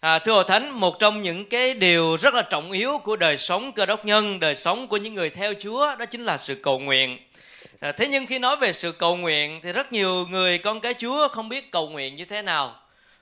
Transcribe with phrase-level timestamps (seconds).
[0.00, 3.38] À, thưa Hội Thánh, một trong những cái điều rất là trọng yếu của đời
[3.38, 6.54] sống cơ đốc nhân, đời sống của những người theo Chúa đó chính là sự
[6.54, 7.18] cầu nguyện.
[7.80, 10.94] À, thế nhưng khi nói về sự cầu nguyện thì rất nhiều người con cái
[10.94, 12.74] Chúa không biết cầu nguyện như thế nào.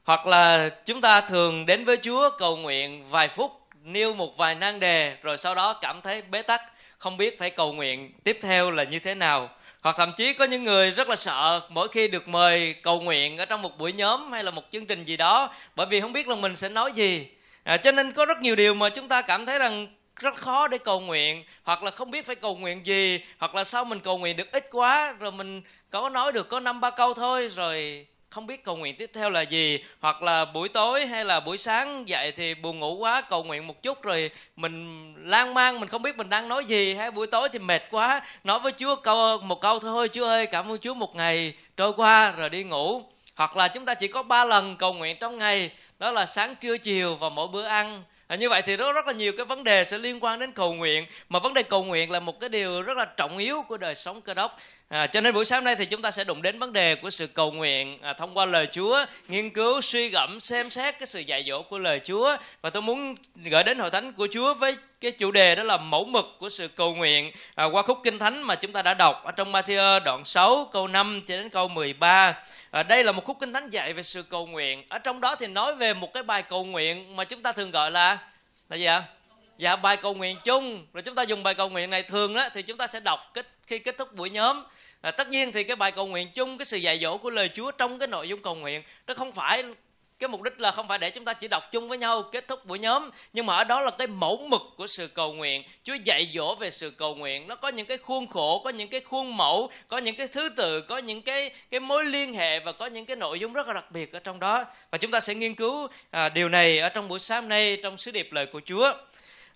[0.05, 3.53] Hoặc là chúng ta thường đến với Chúa cầu nguyện vài phút,
[3.85, 6.63] nêu một vài nan đề rồi sau đó cảm thấy bế tắc,
[6.99, 9.51] không biết phải cầu nguyện tiếp theo là như thế nào
[9.83, 13.39] hoặc thậm chí có những người rất là sợ mỗi khi được mời cầu nguyện
[13.39, 16.13] ở trong một buổi nhóm hay là một chương trình gì đó bởi vì không
[16.13, 17.27] biết là mình sẽ nói gì.
[17.65, 19.87] À, cho nên có rất nhiều điều mà chúng ta cảm thấy rằng
[20.17, 23.65] rất khó để cầu nguyện hoặc là không biết phải cầu nguyện gì hoặc là
[23.65, 26.91] sao mình cầu nguyện được ít quá rồi mình có nói được có năm ba
[26.91, 31.07] câu thôi rồi không biết cầu nguyện tiếp theo là gì hoặc là buổi tối
[31.07, 35.15] hay là buổi sáng dậy thì buồn ngủ quá cầu nguyện một chút rồi mình
[35.31, 38.23] lang mang mình không biết mình đang nói gì hay buổi tối thì mệt quá
[38.45, 41.93] nói với Chúa câu một câu thôi Chúa ơi cảm ơn Chúa một ngày trôi
[41.93, 43.03] qua rồi đi ngủ.
[43.35, 46.55] Hoặc là chúng ta chỉ có ba lần cầu nguyện trong ngày đó là sáng
[46.55, 48.03] trưa chiều và mỗi bữa ăn.
[48.27, 50.53] À, như vậy thì rất rất là nhiều cái vấn đề sẽ liên quan đến
[50.53, 53.63] cầu nguyện mà vấn đề cầu nguyện là một cái điều rất là trọng yếu
[53.69, 54.59] của đời sống cơ đốc.
[54.89, 57.11] À, cho nên buổi sáng nay thì chúng ta sẽ đụng đến vấn đề của
[57.11, 61.07] sự cầu nguyện à, thông qua lời Chúa, nghiên cứu, suy gẫm, xem xét cái
[61.07, 64.55] sự dạy dỗ của lời Chúa và tôi muốn gửi đến hội thánh của Chúa
[64.55, 67.99] với cái chủ đề đó là mẫu mực của sự cầu nguyện à, qua khúc
[68.05, 71.37] kinh thánh mà chúng ta đã đọc ở trong Matthew đoạn 6 câu 5 cho
[71.37, 72.35] đến câu 13.
[72.71, 74.85] À, đây là một khúc kinh thánh dạy về sự cầu nguyện.
[74.89, 77.71] Ở trong đó thì nói về một cái bài cầu nguyện mà chúng ta thường
[77.71, 78.19] gọi là
[78.69, 79.03] là gì ạ?
[79.59, 80.87] Dạ bài cầu nguyện chung.
[80.93, 83.21] Rồi chúng ta dùng bài cầu nguyện này thường đó thì chúng ta sẽ đọc
[83.35, 84.65] kết khi kết thúc buổi nhóm.
[85.01, 87.51] À, tất nhiên thì cái bài cầu nguyện chung cái sự dạy dỗ của lời
[87.55, 89.65] Chúa trong cái nội dung cầu nguyện nó không phải
[90.19, 92.49] cái mục đích là không phải để chúng ta chỉ đọc chung với nhau kết
[92.49, 93.11] thúc buổi nhóm.
[93.33, 95.63] Nhưng mà ở đó là cái mẫu mực của sự cầu nguyện.
[95.83, 97.49] Chúa dạy dỗ về sự cầu nguyện.
[97.49, 100.49] Nó có những cái khuôn khổ có những cái khuôn mẫu có những cái thứ
[100.57, 103.67] tự có những cái cái mối liên hệ và có những cái nội dung rất
[103.67, 104.65] là đặc biệt ở trong đó.
[104.91, 107.97] Và chúng ta sẽ nghiên cứu à, điều này ở trong buổi sáng nay trong
[107.97, 108.93] sứ điệp lời của Chúa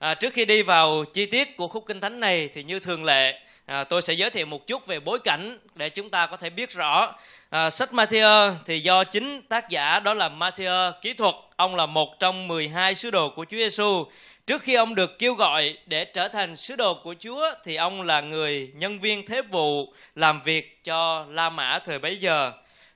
[0.02, 3.04] à, trước khi đi vào chi tiết của khúc kinh thánh này thì như thường
[3.04, 6.36] lệ à, tôi sẽ giới thiệu một chút về bối cảnh để chúng ta có
[6.36, 7.14] thể biết rõ.
[7.50, 11.34] À, sách Matthew thì do chính tác giả đó là Matthew kỹ thuật.
[11.56, 14.04] Ông là một trong 12 sứ đồ của Chúa Giêsu
[14.46, 18.02] trước khi ông được kêu gọi để trở thành sứ đồ của Chúa thì ông
[18.02, 22.52] là người nhân viên thế vụ làm việc cho La Mã thời bấy giờ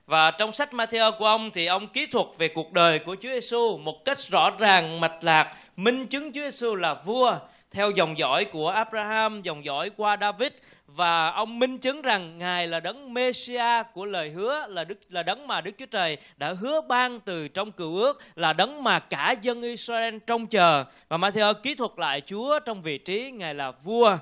[0.07, 3.29] và trong sách Matthew của ông thì ông kỹ thuật về cuộc đời của Chúa
[3.29, 7.37] Giêsu một cách rõ ràng mạch lạc minh chứng Chúa Giêsu là vua
[7.71, 10.51] theo dòng dõi của Abraham, dòng dõi qua David.
[10.87, 15.23] Và ông minh chứng rằng ngài là đấng Messiah của lời hứa là đức là
[15.23, 18.99] đấng mà Đức Chúa Trời đã hứa ban từ trong cựu ước là đấng mà
[18.99, 20.85] cả dân Israel trông chờ.
[21.09, 24.17] Và Matthew kỹ thuật lại Chúa trong vị trí ngài là vua.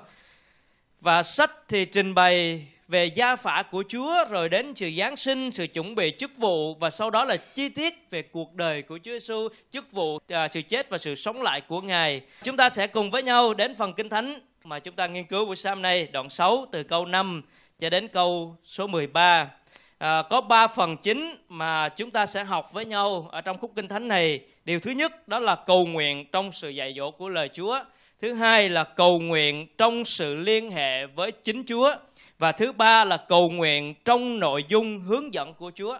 [1.00, 5.50] Và sách thì trình bày về gia phả của Chúa rồi đến sự Giáng sinh,
[5.50, 8.98] sự chuẩn bị chức vụ và sau đó là chi tiết về cuộc đời của
[9.02, 12.20] Chúa Giêsu, chức vụ, à, sự chết và sự sống lại của Ngài.
[12.42, 15.44] Chúng ta sẽ cùng với nhau đến phần Kinh Thánh mà chúng ta nghiên cứu
[15.44, 17.42] buổi sáng nay, đoạn 6 từ câu 5
[17.78, 19.50] cho đến câu số 13.
[19.98, 23.72] À, có ba phần chính mà chúng ta sẽ học với nhau ở trong khúc
[23.76, 24.40] kinh thánh này.
[24.64, 27.80] Điều thứ nhất đó là cầu nguyện trong sự dạy dỗ của lời Chúa.
[28.20, 31.96] Thứ hai là cầu nguyện trong sự liên hệ với chính Chúa
[32.38, 35.98] và thứ ba là cầu nguyện trong nội dung hướng dẫn của Chúa.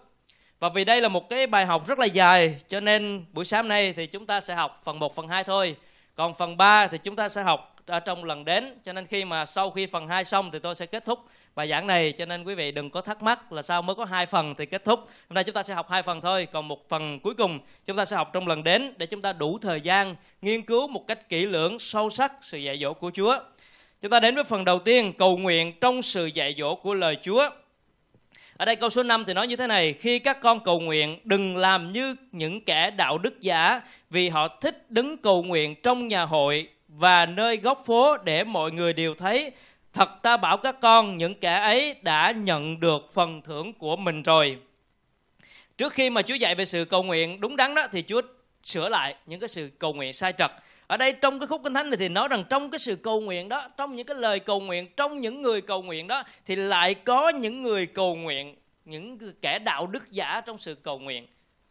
[0.61, 3.69] Và vì đây là một cái bài học rất là dài, cho nên buổi sáng
[3.69, 5.77] nay thì chúng ta sẽ học phần 1 phần 2 thôi.
[6.15, 9.25] Còn phần 3 thì chúng ta sẽ học ở trong lần đến cho nên khi
[9.25, 11.19] mà sau khi phần 2 xong thì tôi sẽ kết thúc
[11.57, 14.05] bài giảng này cho nên quý vị đừng có thắc mắc là sao mới có
[14.05, 16.69] hai phần thì kết thúc hôm nay chúng ta sẽ học hai phần thôi còn
[16.69, 19.59] một phần cuối cùng chúng ta sẽ học trong lần đến để chúng ta đủ
[19.59, 23.39] thời gian nghiên cứu một cách kỹ lưỡng sâu sắc sự dạy dỗ của Chúa
[24.01, 27.17] Chúng ta đến với phần đầu tiên, cầu nguyện trong sự dạy dỗ của lời
[27.23, 27.51] Chúa.
[28.57, 31.19] Ở đây câu số 5 thì nói như thế này, khi các con cầu nguyện
[31.25, 33.81] đừng làm như những kẻ đạo đức giả
[34.11, 38.71] vì họ thích đứng cầu nguyện trong nhà hội và nơi góc phố để mọi
[38.71, 39.53] người đều thấy.
[39.97, 44.23] Thật ta bảo các con, những kẻ ấy đã nhận được phần thưởng của mình
[44.23, 44.59] rồi.
[45.79, 48.21] Trước khi mà Chúa dạy về sự cầu nguyện đúng đắn đó thì Chúa
[48.63, 50.51] sửa lại những cái sự cầu nguyện sai trật.
[50.87, 53.21] Ở đây trong cái khúc kinh thánh này thì nói rằng trong cái sự cầu
[53.21, 56.57] nguyện đó trong những cái lời cầu nguyện trong những người cầu nguyện đó thì
[56.57, 61.27] lại có những người cầu nguyện những kẻ đạo đức giả trong sự cầu nguyện.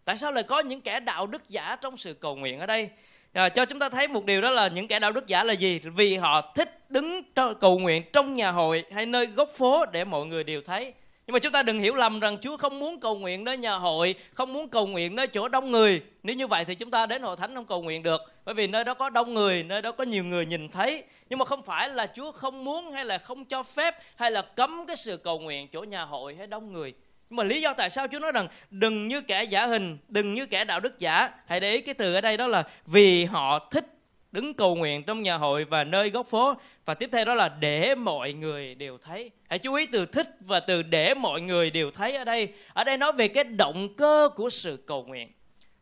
[0.06, 2.90] Tại sao lại có những kẻ đạo đức giả trong sự cầu nguyện ở đây?
[3.36, 5.54] À, cho chúng ta thấy một điều đó là những kẻ đạo đức giả là
[5.54, 7.22] gì vì họ thích đứng
[7.60, 10.94] cầu nguyện trong nhà hội hay nơi góc phố để mọi người đều thấy
[11.28, 13.76] nhưng mà chúng ta đừng hiểu lầm rằng Chúa không muốn cầu nguyện nơi nhà
[13.76, 16.02] hội, không muốn cầu nguyện nơi chỗ đông người.
[16.24, 18.22] Nếu như vậy thì chúng ta đến hội thánh không cầu nguyện được.
[18.46, 21.04] Bởi vì nơi đó có đông người, nơi đó có nhiều người nhìn thấy.
[21.30, 24.42] Nhưng mà không phải là Chúa không muốn hay là không cho phép hay là
[24.42, 26.94] cấm cái sự cầu nguyện chỗ nhà hội hay đông người
[27.36, 30.46] mà lý do tại sao Chúa nói rằng đừng như kẻ giả hình, đừng như
[30.46, 31.30] kẻ đạo đức giả.
[31.48, 33.86] Hãy để ý cái từ ở đây đó là vì họ thích
[34.32, 36.54] đứng cầu nguyện trong nhà hội và nơi góc phố.
[36.86, 39.32] Và tiếp theo đó là để mọi người đều thấy.
[39.50, 42.48] Hãy chú ý từ thích và từ để mọi người đều thấy ở đây.
[42.74, 45.32] Ở đây nói về cái động cơ của sự cầu nguyện.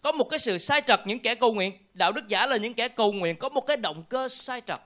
[0.02, 2.74] Có một cái sự sai trật những kẻ cầu nguyện đạo đức giả là những
[2.74, 4.80] kẻ cầu nguyện có một cái động cơ sai trật.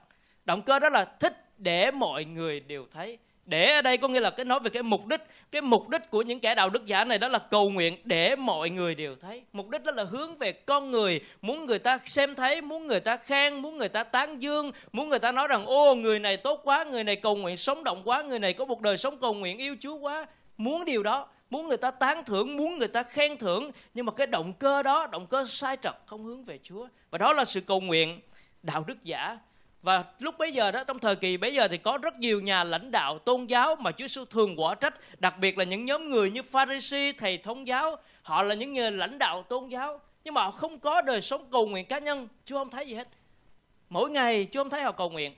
[0.44, 4.20] Động cơ đó là thích để mọi người đều thấy để ở đây có nghĩa
[4.20, 6.86] là cái nói về cái mục đích, cái mục đích của những kẻ đạo đức
[6.86, 9.42] giả này đó là cầu nguyện để mọi người đều thấy.
[9.52, 13.00] Mục đích đó là hướng về con người, muốn người ta xem thấy, muốn người
[13.00, 16.36] ta khen, muốn người ta tán dương, muốn người ta nói rằng, ô, người này
[16.36, 19.18] tốt quá, người này cầu nguyện sống động quá, người này có một đời sống
[19.20, 20.26] cầu nguyện yêu chúa quá.
[20.56, 24.12] Muốn điều đó, muốn người ta tán thưởng, muốn người ta khen thưởng, nhưng mà
[24.12, 26.88] cái động cơ đó, động cơ sai trật không hướng về chúa.
[27.10, 28.20] Và đó là sự cầu nguyện
[28.62, 29.38] đạo đức giả
[29.82, 32.64] và lúc bấy giờ đó trong thời kỳ bấy giờ thì có rất nhiều nhà
[32.64, 36.10] lãnh đạo tôn giáo mà Chúa Giêsu thường quả trách, đặc biệt là những nhóm
[36.10, 40.34] người như Pharisee, thầy thống giáo, họ là những người lãnh đạo tôn giáo nhưng
[40.34, 43.08] mà họ không có đời sống cầu nguyện cá nhân, Chúa không thấy gì hết.
[43.88, 45.34] Mỗi ngày Chúa không thấy họ cầu nguyện.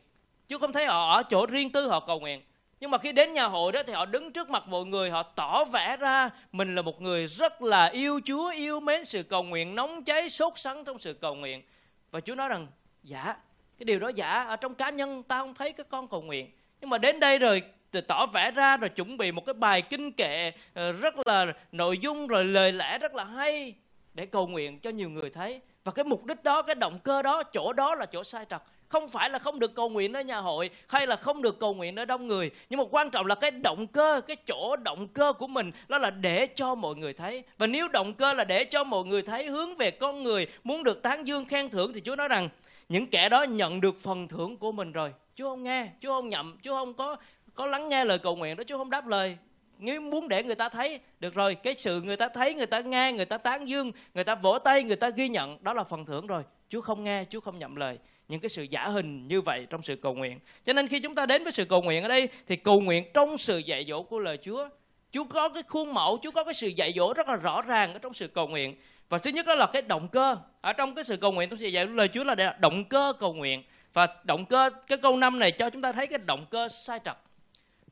[0.49, 2.43] Chúa không thấy họ ở chỗ riêng tư họ cầu nguyện.
[2.81, 5.23] Nhưng mà khi đến nhà hội đó thì họ đứng trước mặt mọi người, họ
[5.23, 9.43] tỏ vẻ ra mình là một người rất là yêu Chúa, yêu mến sự cầu
[9.43, 11.63] nguyện, nóng cháy, sốt sắng trong sự cầu nguyện.
[12.11, 12.67] Và Chúa nói rằng,
[13.03, 13.37] dạ,
[13.81, 14.43] cái điều đó giả.
[14.43, 16.51] Ở trong cá nhân ta không thấy các con cầu nguyện.
[16.81, 17.63] Nhưng mà đến đây rồi
[18.09, 21.99] tỏ vẻ ra, rồi chuẩn bị một cái bài kinh kệ ờ, rất là nội
[21.99, 23.75] dung, rồi lời lẽ rất là hay
[24.15, 25.61] để cầu nguyện cho nhiều người thấy.
[25.85, 28.63] Và cái mục đích đó, cái động cơ đó, chỗ đó là chỗ sai trật.
[28.89, 31.75] Không phải là không được cầu nguyện ở nhà hội, hay là không được cầu
[31.75, 32.51] nguyện ở đông người.
[32.71, 35.99] Nhưng mà quan trọng là cái động cơ, cái chỗ động cơ của mình, đó
[35.99, 37.43] là để cho mọi người thấy.
[37.59, 40.85] Và nếu động cơ là để cho mọi người thấy hướng về con người, muốn
[40.85, 42.49] được tán dương khen thưởng thì chúa nói rằng
[42.91, 45.13] những kẻ đó nhận được phần thưởng của mình rồi.
[45.35, 47.17] Chúa không nghe, chúa không nhậm, chúa không có
[47.55, 49.37] có lắng nghe lời cầu nguyện đó, chúa không đáp lời.
[49.79, 52.81] Nếu muốn để người ta thấy, được rồi, cái sự người ta thấy, người ta
[52.81, 55.85] nghe, người ta tán dương, người ta vỗ tay, người ta ghi nhận, đó là
[55.85, 56.43] phần thưởng rồi.
[56.69, 57.99] Chúa không nghe, chúa không nhậm lời.
[58.29, 60.39] Những cái sự giả hình như vậy trong sự cầu nguyện.
[60.65, 63.05] Cho nên khi chúng ta đến với sự cầu nguyện ở đây, thì cầu nguyện
[63.15, 64.69] trong sự dạy dỗ của lời chúa.
[65.11, 67.93] Chúa có cái khuôn mẫu, chúa có cái sự dạy dỗ rất là rõ ràng
[67.93, 68.77] ở trong sự cầu nguyện
[69.11, 70.37] và thứ nhất đó là cái động cơ.
[70.61, 73.35] Ở trong cái sự cầu nguyện tôi sẽ dạy lời Chúa là động cơ cầu
[73.35, 73.63] nguyện.
[73.93, 77.01] Và động cơ cái câu năm này cho chúng ta thấy cái động cơ sai
[77.05, 77.17] trật.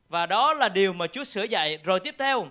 [0.09, 1.79] Và đó là điều mà Chúa sửa dạy.
[1.83, 2.47] Rồi tiếp theo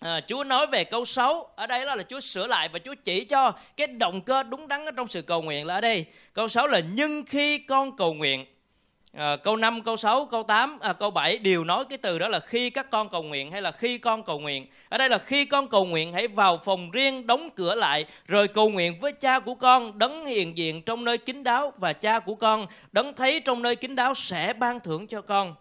[0.00, 2.94] à, Chúa nói về câu 6 ở đây là, là Chúa sửa lại và Chúa
[3.04, 6.04] chỉ cho cái động cơ đúng đắn ở trong sự cầu nguyện là ở đây.
[6.32, 8.46] Câu 6 là nhưng khi con cầu nguyện
[9.18, 12.18] Ờ, à, câu 5, câu 6, câu 8, à, câu 7 đều nói cái từ
[12.18, 14.66] đó là khi các con cầu nguyện hay là khi con cầu nguyện.
[14.88, 18.48] Ở đây là khi con cầu nguyện hãy vào phòng riêng đóng cửa lại rồi
[18.48, 22.18] cầu nguyện với cha của con đấng hiện diện trong nơi kín đáo và cha
[22.18, 25.54] của con đấng thấy trong nơi kín đáo sẽ ban thưởng cho con.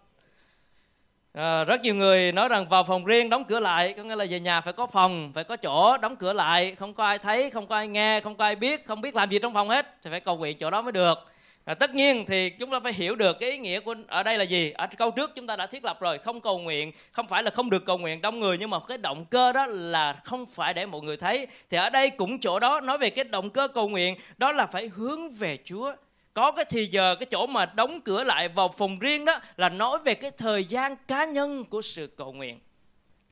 [1.33, 4.25] À, rất nhiều người nói rằng vào phòng riêng đóng cửa lại có nghĩa là
[4.30, 7.50] về nhà phải có phòng phải có chỗ đóng cửa lại không có ai thấy
[7.50, 10.01] không có ai nghe không có ai biết không biết làm gì trong phòng hết
[10.04, 11.18] thì phải cầu nguyện chỗ đó mới được
[11.67, 14.37] À, tất nhiên thì chúng ta phải hiểu được cái ý nghĩa của ở đây
[14.37, 14.71] là gì.
[14.71, 17.51] Ở câu trước chúng ta đã thiết lập rồi không cầu nguyện không phải là
[17.51, 20.73] không được cầu nguyện đông người nhưng mà cái động cơ đó là không phải
[20.73, 21.47] để mọi người thấy.
[21.69, 24.65] Thì ở đây cũng chỗ đó nói về cái động cơ cầu nguyện đó là
[24.65, 25.93] phải hướng về Chúa.
[26.33, 29.69] Có cái thì giờ cái chỗ mà đóng cửa lại vào phòng riêng đó là
[29.69, 32.59] nói về cái thời gian cá nhân của sự cầu nguyện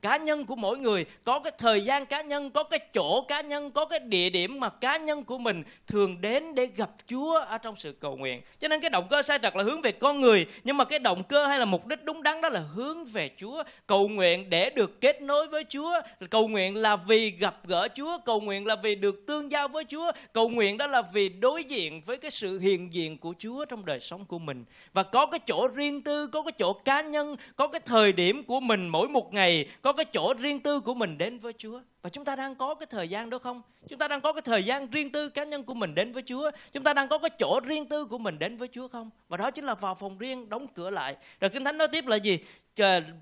[0.06, 3.40] cá nhân của mỗi người, có cái thời gian cá nhân, có cái chỗ cá
[3.40, 7.38] nhân, có cái địa điểm mà cá nhân của mình thường đến để gặp chúa
[7.38, 8.42] ở trong sự cầu nguyện.
[8.60, 10.98] Cho nên cái động cơ sai trật là hướng về con người, nhưng mà cái
[10.98, 13.62] động cơ hay là mục đích đúng đắn đó là hướng về chúa.
[13.86, 18.18] Cầu nguyện để được kết nối với chúa, cầu nguyện là vì gặp gỡ chúa,
[18.24, 21.64] cầu nguyện là vì được tương giao với chúa, cầu nguyện đó là vì đối
[21.64, 24.64] diện với cái sự hiện diện của chúa trong đời sống của mình.
[24.92, 28.42] Và có cái chỗ riêng tư, có cái chỗ cá nhân, có cái thời điểm
[28.42, 31.80] của mình mỗi một ngày, có cái chỗ riêng tư của mình đến với Chúa.
[32.02, 33.62] Và chúng ta đang có cái thời gian đó không?
[33.88, 36.22] Chúng ta đang có cái thời gian riêng tư cá nhân của mình đến với
[36.26, 36.50] Chúa.
[36.72, 39.10] Chúng ta đang có cái chỗ riêng tư của mình đến với Chúa không?
[39.28, 41.16] Và đó chính là vào phòng riêng, đóng cửa lại.
[41.40, 42.38] Rồi Kinh Thánh nói tiếp là gì?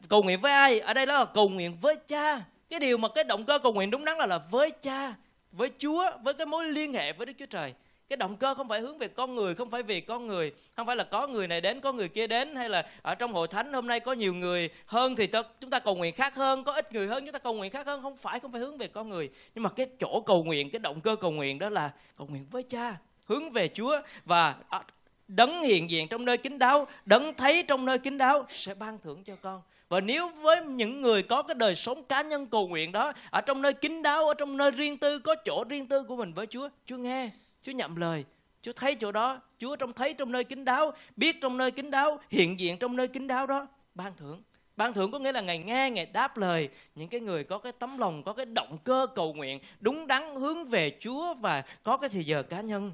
[0.08, 0.80] Cầu nguyện với ai?
[0.80, 2.42] Ở đây đó là cầu nguyện với cha.
[2.70, 5.14] Cái điều mà cái động cơ cầu nguyện đúng đắn là là với cha,
[5.52, 7.74] với Chúa, với cái mối liên hệ với Đức Chúa Trời
[8.08, 10.52] cái động cơ không phải hướng về con người, không phải vì con người.
[10.76, 13.32] Không phải là có người này đến, có người kia đến, hay là ở trong
[13.32, 15.28] hội thánh hôm nay có nhiều người hơn thì
[15.60, 17.86] chúng ta cầu nguyện khác hơn, có ít người hơn, chúng ta cầu nguyện khác
[17.86, 18.02] hơn.
[18.02, 19.30] Không phải không phải hướng về con người.
[19.54, 22.46] Nhưng mà cái chỗ cầu nguyện, cái động cơ cầu nguyện đó là cầu nguyện
[22.50, 24.82] với cha, hướng về chúa và à,
[25.28, 28.98] đấng hiện diện trong nơi kín đáo, đấng thấy trong nơi kín đáo sẽ ban
[28.98, 29.62] thưởng cho con.
[29.88, 33.40] Và nếu với những người có cái đời sống cá nhân cầu nguyện đó, ở
[33.40, 36.32] trong nơi kín đáo, ở trong nơi riêng tư, có chỗ riêng tư của mình
[36.32, 37.30] với Chúa Chúa nghe.
[37.64, 38.24] Chúa nhậm lời.
[38.62, 39.40] Chúa thấy chỗ đó.
[39.58, 42.96] Chúa trong thấy trong nơi kính đáo Biết trong nơi kính đáo Hiện diện trong
[42.96, 43.66] nơi kính đáo đó.
[43.94, 44.42] Ban thưởng.
[44.76, 46.68] Ban thưởng có nghĩa là ngày nghe ngày đáp lời.
[46.94, 50.34] Những cái người có cái tấm lòng có cái động cơ cầu nguyện đúng đắn
[50.36, 52.92] hướng về chúa và có cái thời giờ cá nhân.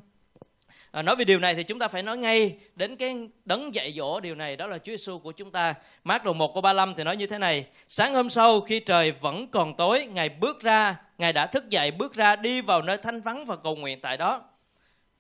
[0.91, 3.93] À, nói về điều này thì chúng ta phải nói ngay đến cái đấng dạy
[3.97, 4.21] dỗ.
[4.21, 5.75] Điều này đó là Chúa Giêsu của chúng ta.
[6.05, 9.13] Mát đoạn 1 câu 35 thì nói như thế này: Sáng hôm sau khi trời
[9.13, 12.97] vẫn còn tối, Ngài bước ra, Ngài đã thức dậy bước ra đi vào nơi
[12.97, 14.43] thanh vắng và cầu nguyện tại đó.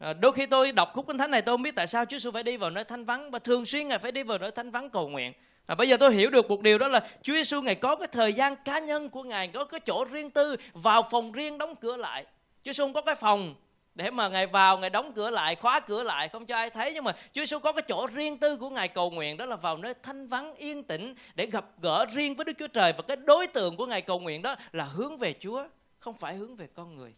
[0.00, 2.18] À, đôi khi tôi đọc khúc kinh thánh này tôi không biết tại sao Chúa
[2.18, 4.50] Giêsu phải đi vào nơi thanh vắng và thường xuyên Ngài phải đi vào nơi
[4.50, 5.32] thanh vắng cầu nguyện.
[5.66, 8.08] À, bây giờ tôi hiểu được một điều đó là Chúa Giêsu ngài có cái
[8.12, 11.76] thời gian cá nhân của ngài có cái chỗ riêng tư vào phòng riêng đóng
[11.76, 12.24] cửa lại.
[12.62, 13.54] Chúa Giêsu không có cái phòng
[13.94, 16.92] để mà ngài vào ngài đóng cửa lại khóa cửa lại không cho ai thấy
[16.94, 19.56] nhưng mà Chúa Giêsu có cái chỗ riêng tư của ngài cầu nguyện đó là
[19.56, 23.02] vào nơi thanh vắng yên tĩnh để gặp gỡ riêng với Đức Chúa Trời và
[23.02, 25.64] cái đối tượng của ngài cầu nguyện đó là hướng về Chúa
[25.98, 27.12] không phải hướng về con người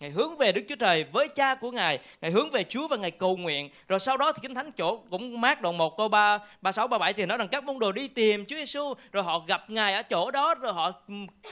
[0.00, 2.96] Ngài hướng về Đức Chúa Trời với cha của Ngài, Ngài hướng về Chúa và
[2.96, 3.70] Ngài cầu nguyện.
[3.88, 7.12] Rồi sau đó thì Kinh Thánh chỗ cũng mát đoạn 1 câu 3 36 37
[7.12, 10.02] thì nói rằng các môn đồ đi tìm Chúa Giêsu rồi họ gặp Ngài ở
[10.02, 10.92] chỗ đó rồi họ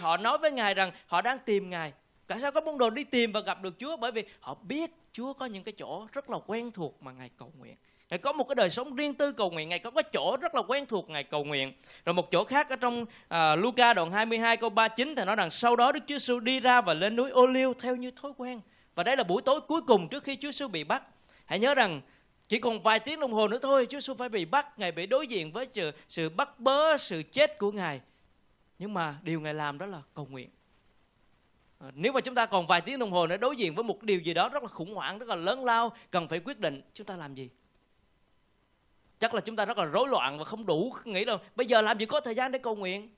[0.01, 1.93] họ nói với Ngài rằng họ đang tìm Ngài.
[2.27, 3.97] Tại sao các môn đồ đi tìm và gặp được Chúa?
[3.97, 7.31] Bởi vì họ biết Chúa có những cái chỗ rất là quen thuộc mà Ngài
[7.39, 7.77] cầu nguyện.
[8.11, 10.55] Ngài có một cái đời sống riêng tư cầu nguyện, Ngài có cái chỗ rất
[10.55, 11.73] là quen thuộc Ngài cầu nguyện.
[12.05, 15.51] Rồi một chỗ khác ở trong uh, Luca đoạn 22 câu 39 thì nói rằng
[15.51, 18.33] sau đó Đức Chúa Giêsu đi ra và lên núi Ô Liêu theo như thói
[18.37, 18.61] quen.
[18.95, 21.03] Và đây là buổi tối cuối cùng trước khi Chúa Giêsu bị bắt.
[21.45, 22.01] Hãy nhớ rằng
[22.49, 25.07] chỉ còn vài tiếng đồng hồ nữa thôi Chúa Giêsu phải bị bắt, Ngài bị
[25.07, 28.01] đối diện với sự, sự bắt bớ, sự chết của Ngài.
[28.79, 30.49] Nhưng mà điều Ngài làm đó là cầu nguyện.
[31.79, 34.03] À, nếu mà chúng ta còn vài tiếng đồng hồ nữa đối diện với một
[34.03, 36.83] điều gì đó rất là khủng hoảng, rất là lớn lao, cần phải quyết định,
[36.95, 37.49] chúng ta làm gì?
[39.19, 41.39] Chắc là chúng ta rất là rối loạn và không đủ nghĩ đâu.
[41.57, 43.09] Bây giờ làm gì có thời gian để cầu nguyện?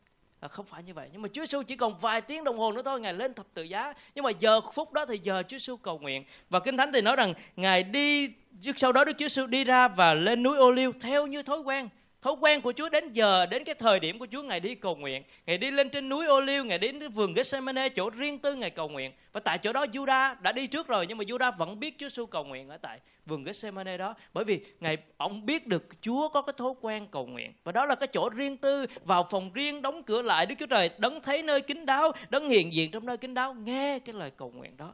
[0.41, 1.09] À, không phải như vậy.
[1.13, 3.47] Nhưng mà Chúa Giêsu chỉ còn vài tiếng đồng hồ nữa thôi ngài lên thập
[3.55, 3.93] tự giá.
[4.15, 6.25] Nhưng mà giờ phút đó thì giờ Chúa Giêsu cầu nguyện.
[6.51, 8.29] Và kinh thánh thì nói rằng ngài đi
[8.77, 11.59] sau đó Đức Chúa Giêsu đi ra và lên núi Ô Liêu theo như thói
[11.59, 11.89] quen
[12.27, 14.97] thói quen của Chúa đến giờ, đến cái thời điểm của Chúa, ngài đi cầu
[14.97, 15.23] nguyện.
[15.47, 18.71] Ngài đi lên trên núi Ô Liêu ngài đến vườn Gethsemane, chỗ riêng tư ngài
[18.71, 19.13] cầu nguyện.
[19.33, 22.09] Và tại chỗ đó Juda đã đi trước rồi, nhưng mà Juda vẫn biết Chúa
[22.09, 24.15] Giêsu cầu nguyện ở tại vườn Gethsemane đó.
[24.35, 27.53] Bởi vì ngài, ông biết được Chúa có cái thói quen cầu nguyện.
[27.65, 30.47] Và đó là cái chỗ riêng tư, vào phòng riêng, đóng cửa lại.
[30.47, 33.55] Đức Chúa Trời đấng thấy nơi kín đáo, đấng hiện diện trong nơi kín đáo,
[33.55, 34.93] nghe cái lời cầu nguyện đó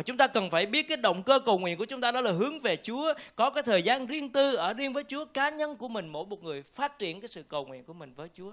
[0.00, 2.20] và chúng ta cần phải biết cái động cơ cầu nguyện của chúng ta đó
[2.20, 5.50] là hướng về Chúa, có cái thời gian riêng tư ở riêng với Chúa, cá
[5.50, 8.28] nhân của mình mỗi một người phát triển cái sự cầu nguyện của mình với
[8.34, 8.52] Chúa.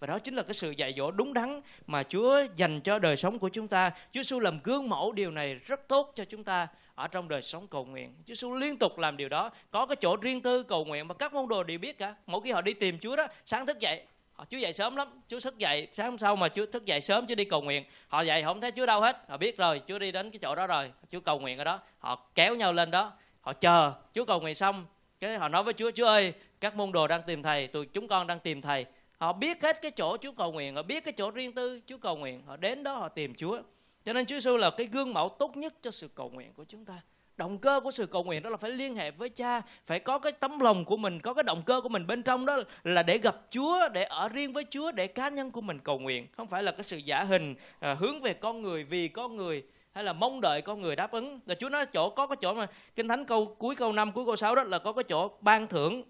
[0.00, 3.16] Và đó chính là cái sự dạy dỗ đúng đắn mà Chúa dành cho đời
[3.16, 3.90] sống của chúng ta.
[3.90, 7.42] Chúa Giêsu làm gương mẫu điều này rất tốt cho chúng ta ở trong đời
[7.42, 8.14] sống cầu nguyện.
[8.18, 11.14] Chúa Giêsu liên tục làm điều đó, có cái chỗ riêng tư cầu nguyện mà
[11.14, 12.14] các môn đồ đều biết cả.
[12.26, 15.08] Mỗi khi họ đi tìm Chúa đó, sáng thức dậy, họ Chúa dậy sớm lắm.
[15.28, 17.84] Chúa thức dậy sáng hôm sau mà Chúa thức dậy sớm, Chúa đi cầu nguyện.
[18.08, 19.16] Họ dậy không thấy Chúa đâu hết.
[19.28, 20.92] Họ biết rồi, Chúa đi đến cái chỗ đó rồi.
[21.10, 21.80] Chúa cầu nguyện ở đó.
[21.98, 23.12] Họ kéo nhau lên đó.
[23.40, 23.92] Họ chờ.
[24.14, 24.86] Chúa cầu nguyện xong,
[25.20, 28.08] cái họ nói với Chúa Chúa ơi, các môn đồ đang tìm thầy, tụi chúng
[28.08, 28.86] con đang tìm thầy.
[29.18, 31.98] Họ biết hết cái chỗ Chúa cầu nguyện, họ biết cái chỗ riêng tư Chúa
[31.98, 32.42] cầu nguyện.
[32.46, 33.62] Họ đến đó họ tìm Chúa.
[34.04, 36.64] Cho nên Chúa Giêsu là cái gương mẫu tốt nhất cho sự cầu nguyện của
[36.64, 36.94] chúng ta
[37.36, 40.18] động cơ của sự cầu nguyện đó là phải liên hệ với cha phải có
[40.18, 43.02] cái tấm lòng của mình có cái động cơ của mình bên trong đó là
[43.02, 46.26] để gặp chúa để ở riêng với chúa để cá nhân của mình cầu nguyện.
[46.36, 49.64] Không phải là cái sự giả hình à, hướng về con người vì con người
[49.92, 51.40] hay là mong đợi con người đáp ứng.
[51.46, 54.24] Là chúa nói chỗ có cái chỗ mà kinh thánh câu cuối câu 5 cuối
[54.24, 56.02] câu 6 đó là có cái chỗ ban thưởng.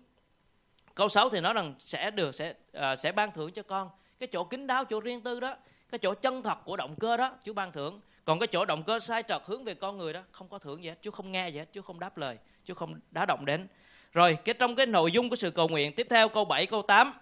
[0.95, 3.91] Câu 6 thì nói rằng sẽ được sẽ à, sẽ ban thưởng cho con.
[4.19, 5.57] Cái chỗ kín đáo chỗ riêng tư đó
[5.91, 8.83] cái chỗ chân thật của động cơ đó chúa ban thưởng còn cái chỗ động
[8.83, 11.33] cơ sai trật hướng về con người đó không có thưởng gì hết chúa không
[11.33, 13.69] nghe gì hết chúa không đáp lời chúa không đá động đến.
[14.13, 16.83] Rồi cái trong cái nội dung của sự cầu nguyện tiếp theo câu 7 câu
[16.83, 17.13] 8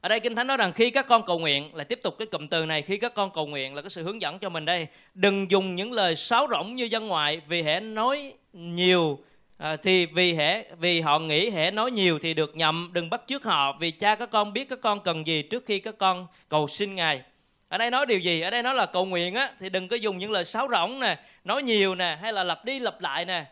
[0.00, 2.26] ở đây Kinh Thánh nói rằng khi các con cầu nguyện là tiếp tục cái
[2.26, 4.64] cụm từ này khi các con cầu nguyện là cái sự hướng dẫn cho mình
[4.64, 4.86] đây.
[5.14, 9.18] Đừng dùng những lời sáo rỗng như dân ngoại vì hễ nói nhiều
[9.58, 13.22] à, thì vì hễ vì họ nghĩ hễ nói nhiều thì được nhậm đừng bắt
[13.26, 16.26] chước họ vì cha các con biết các con cần gì trước khi các con
[16.48, 17.22] cầu xin ngài
[17.68, 18.40] ở đây nói điều gì?
[18.40, 21.00] Ở đây nói là cầu nguyện á thì đừng có dùng những lời sáo rỗng
[21.00, 23.44] nè nói nhiều nè hay là lặp đi lặp lại nè.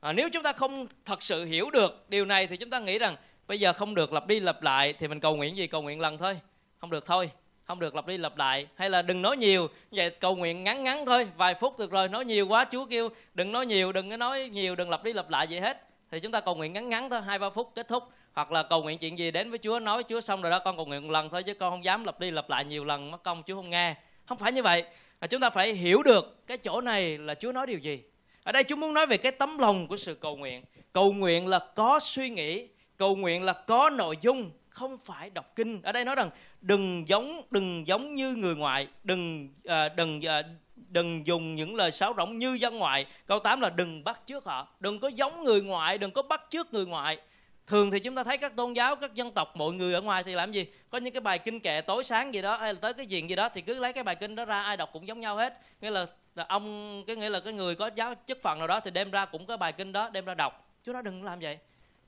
[0.00, 2.98] À, nếu chúng ta không thật sự hiểu được điều này thì chúng ta nghĩ
[2.98, 5.66] rằng bây giờ không được lặp đi lặp lại thì mình cầu nguyện gì?
[5.66, 6.40] Cầu nguyện lần thôi.
[6.78, 7.30] Không được thôi.
[7.64, 8.66] Không được lặp đi lặp lại.
[8.74, 9.68] Hay là đừng nói nhiều.
[9.90, 11.28] Vậy cầu nguyện ngắn ngắn thôi.
[11.36, 12.08] Vài phút được rồi.
[12.08, 15.12] Nói nhiều quá chúa kêu đừng nói nhiều đừng có nói nhiều đừng lặp đi
[15.12, 17.72] lặp lại gì hết thì chúng ta cầu nguyện ngắn ngắn thôi hai ba phút
[17.74, 18.04] kết thúc.
[18.32, 20.58] Hoặc là cầu nguyện chuyện gì đến với Chúa nói với Chúa xong rồi đó
[20.58, 22.84] con cầu nguyện một lần thôi chứ con không dám lặp đi lặp lại nhiều
[22.84, 23.94] lần mất công Chúa không nghe.
[24.26, 24.84] Không phải như vậy.
[25.20, 28.02] Mà chúng ta phải hiểu được cái chỗ này là Chúa nói điều gì.
[28.42, 30.64] Ở đây Chúa muốn nói về cái tấm lòng của sự cầu nguyện.
[30.92, 35.52] Cầu nguyện là có suy nghĩ cầu nguyện là có nội dung không phải đọc
[35.56, 35.82] kinh.
[35.82, 40.42] Ở đây nói rằng đừng giống đừng giống như người ngoại đừng à, đừng à,
[40.88, 43.06] đừng dùng những lời sáo rỗng như dân ngoại.
[43.26, 44.68] Câu 8 là đừng bắt trước họ.
[44.80, 47.18] Đừng có giống người ngoại đừng có bắt trước người ngoại.
[47.66, 50.22] Thường thì chúng ta thấy các tôn giáo các dân tộc mọi người ở ngoài
[50.24, 50.66] thì làm gì?
[50.90, 53.30] Có những cái bài kinh kệ tối sáng gì đó hay là tới cái diện
[53.30, 55.36] gì đó thì cứ lấy cái bài kinh đó ra ai đọc cũng giống nhau
[55.36, 55.60] hết.
[55.80, 58.80] Nghĩa là, là ông cái nghĩa là cái người có giáo chức phận nào đó
[58.80, 60.68] thì đem ra cũng có bài kinh đó đem ra đọc.
[60.82, 61.58] Chúa nói đừng làm vậy.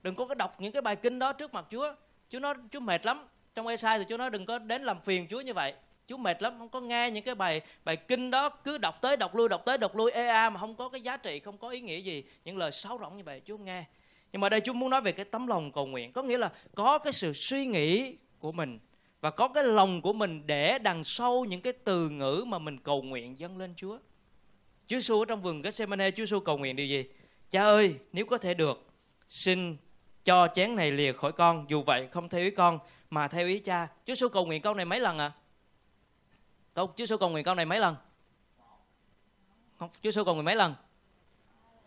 [0.02, 1.94] Đừng có cái đọc những cái bài kinh đó trước mặt chúa.
[2.28, 3.26] Chúa nói chúa mệt lắm.
[3.54, 5.74] Trong ai sai thì chúa nói đừng có đến làm phiền chúa như vậy
[6.10, 9.16] chú mệt lắm không có nghe những cái bài bài kinh đó cứ đọc tới
[9.16, 11.58] đọc lui đọc tới đọc lui ea à, mà không có cái giá trị không
[11.58, 13.84] có ý nghĩa gì những lời sáo rỗng như vậy chú không nghe
[14.32, 16.52] nhưng mà đây chú muốn nói về cái tấm lòng cầu nguyện có nghĩa là
[16.74, 18.78] có cái sự suy nghĩ của mình
[19.20, 22.78] và có cái lòng của mình để đằng sau những cái từ ngữ mà mình
[22.78, 23.98] cầu nguyện dâng lên Chúa.
[24.86, 27.04] Chúa Giêsu ở trong vườn Gethsemane Chúa Giêsu cầu nguyện điều gì?
[27.50, 28.86] Cha ơi, nếu có thể được,
[29.28, 29.76] xin
[30.24, 32.78] cho chén này lìa khỏi con, dù vậy không theo ý con
[33.10, 33.86] mà theo ý cha.
[34.06, 35.32] Chúa Giêsu cầu nguyện câu này mấy lần ạ?
[35.34, 35.39] À?
[36.80, 37.96] Câu Chúa Sư cầu nguyện câu này mấy lần?
[39.78, 40.74] Không, Chúa Sư cầu nguyện mấy lần?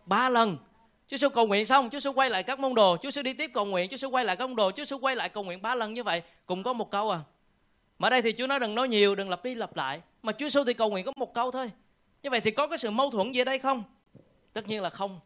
[0.06, 0.56] Ba lần.
[1.08, 3.32] Chúa Sư cầu nguyện xong, Chúa Sư quay lại các môn đồ, Chúa Sư đi
[3.32, 5.44] tiếp cầu nguyện, Chúa Sư quay lại các môn đồ, Chúa Sư quay lại cầu
[5.44, 7.20] nguyện ba lần như vậy, cùng có một câu à.
[7.98, 10.48] Mà đây thì Chúa nói đừng nói nhiều, đừng lặp đi lặp lại, mà Chúa
[10.48, 11.70] Sư thì cầu nguyện có một câu thôi.
[12.22, 13.84] Như vậy thì có cái sự mâu thuẫn gì ở đây không?
[14.52, 15.20] Tất nhiên là không.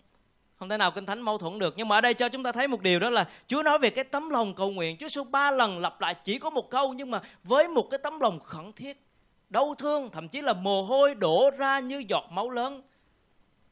[0.56, 1.74] Không thể nào kinh thánh mâu thuẫn được.
[1.76, 3.90] Nhưng mà ở đây cho chúng ta thấy một điều đó là Chúa nói về
[3.90, 4.96] cái tấm lòng cầu nguyện.
[4.96, 7.98] Chúa Sư ba lần lặp lại chỉ có một câu nhưng mà với một cái
[7.98, 9.07] tấm lòng khẩn thiết,
[9.50, 12.82] đau thương, thậm chí là mồ hôi đổ ra như giọt máu lớn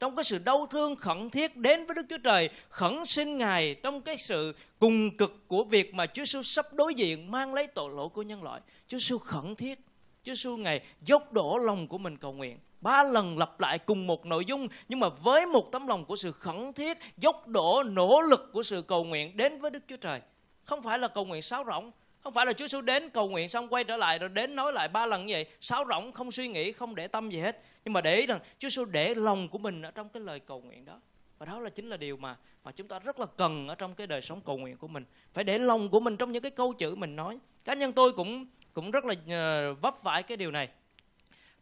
[0.00, 3.74] trong cái sự đau thương khẩn thiết đến với Đức Chúa Trời, khẩn xin Ngài
[3.74, 7.66] trong cái sự cùng cực của việc mà Chúa Giêsu sắp đối diện mang lấy
[7.66, 8.60] tội lỗi của nhân loại.
[8.88, 9.78] Chúa Giêsu khẩn thiết,
[10.22, 12.58] Chúa Giêsu Ngài dốc đổ lòng của mình cầu nguyện.
[12.80, 16.16] Ba lần lặp lại cùng một nội dung nhưng mà với một tấm lòng của
[16.16, 19.96] sự khẩn thiết, dốc đổ nỗ lực của sự cầu nguyện đến với Đức Chúa
[19.96, 20.20] Trời.
[20.64, 21.90] Không phải là cầu nguyện sáo rỗng,
[22.26, 24.72] không phải là Chúa Giêsu đến cầu nguyện xong quay trở lại rồi đến nói
[24.72, 27.62] lại ba lần như vậy, sáo rỗng không suy nghĩ, không để tâm gì hết.
[27.84, 30.40] Nhưng mà để ý rằng Chúa Giêsu để lòng của mình ở trong cái lời
[30.40, 31.00] cầu nguyện đó.
[31.38, 33.94] Và đó là chính là điều mà mà chúng ta rất là cần ở trong
[33.94, 35.04] cái đời sống cầu nguyện của mình.
[35.32, 37.38] Phải để lòng của mình trong những cái câu chữ mình nói.
[37.64, 40.68] Cá nhân tôi cũng cũng rất là uh, vấp phải cái điều này.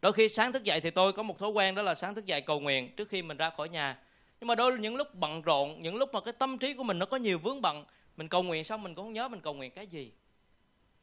[0.01, 2.25] Đôi khi sáng thức dậy thì tôi có một thói quen đó là sáng thức
[2.25, 3.97] dậy cầu nguyện trước khi mình ra khỏi nhà.
[4.39, 6.99] Nhưng mà đôi những lúc bận rộn, những lúc mà cái tâm trí của mình
[6.99, 7.85] nó có nhiều vướng bận,
[8.17, 10.11] mình cầu nguyện xong mình cũng không nhớ mình cầu nguyện cái gì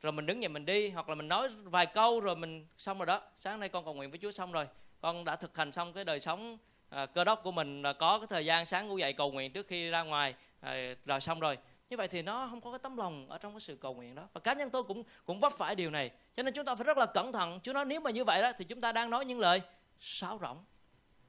[0.03, 2.99] rồi mình đứng dậy mình đi hoặc là mình nói vài câu rồi mình xong
[2.99, 3.23] rồi đó.
[3.37, 4.67] Sáng nay con cầu nguyện với Chúa xong rồi.
[5.01, 8.19] Con đã thực hành xong cái đời sống à, cơ đốc của mình là có
[8.19, 11.41] cái thời gian sáng ngủ dậy cầu nguyện trước khi ra ngoài à, rồi xong
[11.41, 11.59] rồi.
[11.91, 14.15] Như vậy thì nó không có cái tấm lòng ở trong cái sự cầu nguyện
[14.15, 14.23] đó.
[14.33, 16.11] Và cá nhân tôi cũng cũng vấp phải điều này.
[16.35, 17.61] Cho nên chúng ta phải rất là cẩn thận.
[17.63, 19.61] Chúa nói nếu mà như vậy đó thì chúng ta đang nói những lời
[20.01, 20.65] sáo rỗng.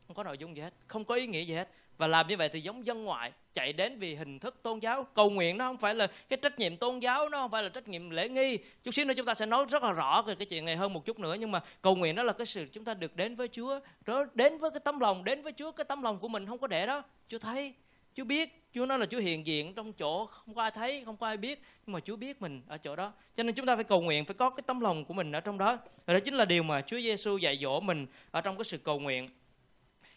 [0.08, 0.74] Không có nội dung gì hết.
[0.88, 3.74] Không có ý nghĩa gì hết và làm như vậy thì giống dân ngoại chạy
[3.74, 5.08] đến vì hình thức tôn giáo.
[5.14, 7.70] Cầu nguyện nó không phải là cái trách nhiệm tôn giáo, nó không phải là
[7.70, 8.58] trách nhiệm lễ nghi.
[8.84, 10.94] Chút xíu nữa chúng ta sẽ nói rất là rõ về cái chuyện này hơn
[10.94, 13.36] một chút nữa, nhưng mà cầu nguyện đó là cái sự chúng ta được đến
[13.36, 16.28] với Chúa, đó, đến với cái tấm lòng, đến với Chúa, cái tấm lòng của
[16.28, 17.04] mình không có để đó.
[17.28, 17.74] Chúa thấy,
[18.14, 21.18] Chúa biết, Chúa nói là Chúa hiện diện trong chỗ không có ai thấy, không
[21.18, 23.12] có ai biết, nhưng mà Chúa biết mình ở chỗ đó.
[23.36, 25.40] Cho nên chúng ta phải cầu nguyện, phải có cái tấm lòng của mình ở
[25.40, 25.78] trong đó.
[26.06, 28.78] Và đó chính là điều mà Chúa Giêsu dạy dỗ mình ở trong cái sự
[28.78, 29.30] cầu nguyện.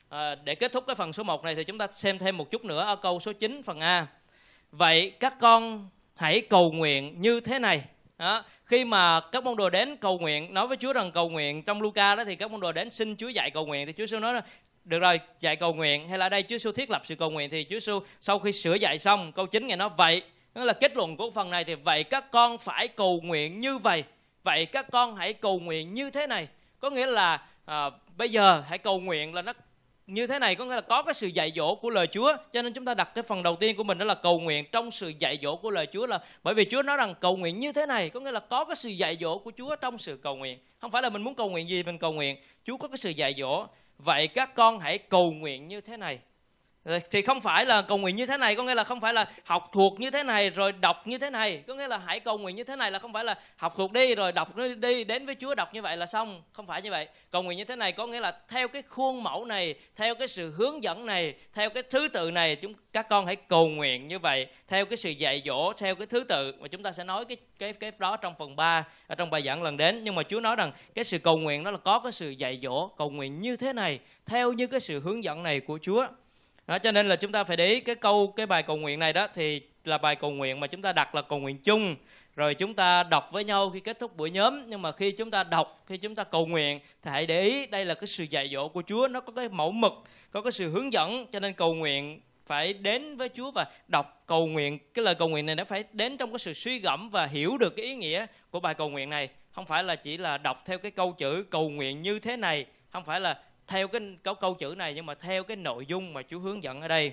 [0.08, 2.50] À, để kết thúc cái phần số 1 này thì chúng ta xem thêm một
[2.50, 4.06] chút nữa ở câu số 9 phần A.
[4.70, 7.82] Vậy các con hãy cầu nguyện như thế này.
[8.18, 8.44] Đó.
[8.64, 11.82] Khi mà các môn đồ đến cầu nguyện, nói với Chúa rằng cầu nguyện trong
[11.82, 14.18] Luca đó thì các môn đồ đến xin Chúa dạy cầu nguyện thì Chúa Giêsu
[14.18, 14.42] nói là
[14.84, 17.50] được rồi dạy cầu nguyện hay là đây Chúa Giêsu thiết lập sự cầu nguyện
[17.50, 20.22] thì Chúa Giêsu sau khi sửa dạy xong câu 9 ngày nói vậy
[20.54, 23.78] đó là kết luận của phần này thì vậy các con phải cầu nguyện như
[23.78, 24.04] vậy
[24.42, 26.48] vậy các con hãy cầu nguyện như thế này
[26.80, 29.52] có nghĩa là à, bây giờ hãy cầu nguyện là nó
[30.06, 32.36] như thế này có nghĩa là có cái sự dạy dỗ của lời Chúa.
[32.52, 34.64] Cho nên chúng ta đặt cái phần đầu tiên của mình đó là cầu nguyện
[34.72, 37.60] trong sự dạy dỗ của lời Chúa là bởi vì Chúa nói rằng cầu nguyện
[37.60, 40.16] như thế này có nghĩa là có cái sự dạy dỗ của Chúa trong sự
[40.22, 40.58] cầu nguyện.
[40.78, 42.36] Không phải là mình muốn cầu nguyện gì, mình cầu nguyện.
[42.64, 43.66] Chúa có cái sự dạy dỗ.
[43.98, 46.18] Vậy các con hãy cầu nguyện như thế này.
[46.86, 49.14] Ờ, thì không phải là cầu nguyện như thế này, có nghĩa là không phải
[49.14, 51.62] là học thuộc như thế này, rồi đọc như thế này.
[51.66, 53.92] Có nghĩa là hãy cầu nguyện như thế này là không phải là học thuộc
[53.92, 56.42] đi, rồi đọc đi đến với Chúa, đọc như vậy là xong.
[56.52, 57.08] Không phải như vậy.
[57.30, 60.28] Cầu nguyện như thế này có nghĩa là theo cái khuôn mẫu này, theo cái
[60.28, 64.08] sự hướng dẫn này, theo cái thứ tự này, chúng các con hãy cầu nguyện
[64.08, 66.54] như vậy, theo cái sự dạy dỗ, theo cái thứ tự.
[66.60, 69.42] Mà chúng ta sẽ nói cái cái cái đó trong phần 3 ở trong bài
[69.42, 70.04] giảng lần đến.
[70.04, 72.58] Nhưng mà Chúa nói rằng cái sự cầu nguyện đó là có cái sự dạy
[72.62, 76.06] dỗ, cầu nguyện như thế này, theo như cái sự hướng dẫn này của Chúa
[76.66, 78.98] đó, cho nên là chúng ta phải để ý cái câu cái bài cầu nguyện
[78.98, 81.96] này đó thì là bài cầu nguyện mà chúng ta đặt là cầu nguyện chung.
[82.36, 84.70] Rồi chúng ta đọc với nhau khi kết thúc buổi nhóm.
[84.70, 87.66] Nhưng mà khi chúng ta đọc khi chúng ta cầu nguyện thì hãy để ý
[87.66, 89.08] đây là cái sự dạy dỗ của Chúa.
[89.08, 89.92] Nó có cái mẫu mực
[90.30, 91.26] có cái sự hướng dẫn.
[91.32, 94.78] Cho nên cầu nguyện phải đến với Chúa và đọc cầu nguyện.
[94.94, 97.58] Cái lời cầu nguyện này nó phải đến trong cái sự suy gẫm và hiểu
[97.58, 99.28] được cái ý nghĩa của bài cầu nguyện này.
[99.52, 102.66] Không phải là chỉ là đọc theo cái câu chữ cầu nguyện như thế này.
[102.90, 106.14] Không phải là theo cái câu, câu chữ này nhưng mà theo cái nội dung
[106.14, 107.12] mà Chúa hướng dẫn ở đây.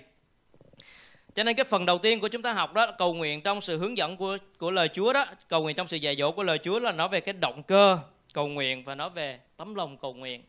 [1.34, 3.78] Cho nên cái phần đầu tiên của chúng ta học đó cầu nguyện trong sự
[3.78, 6.58] hướng dẫn của của lời Chúa đó cầu nguyện trong sự dạy dỗ của lời
[6.64, 8.00] Chúa là nói về cái động cơ
[8.34, 10.44] cầu nguyện và nói về tấm lòng cầu nguyện.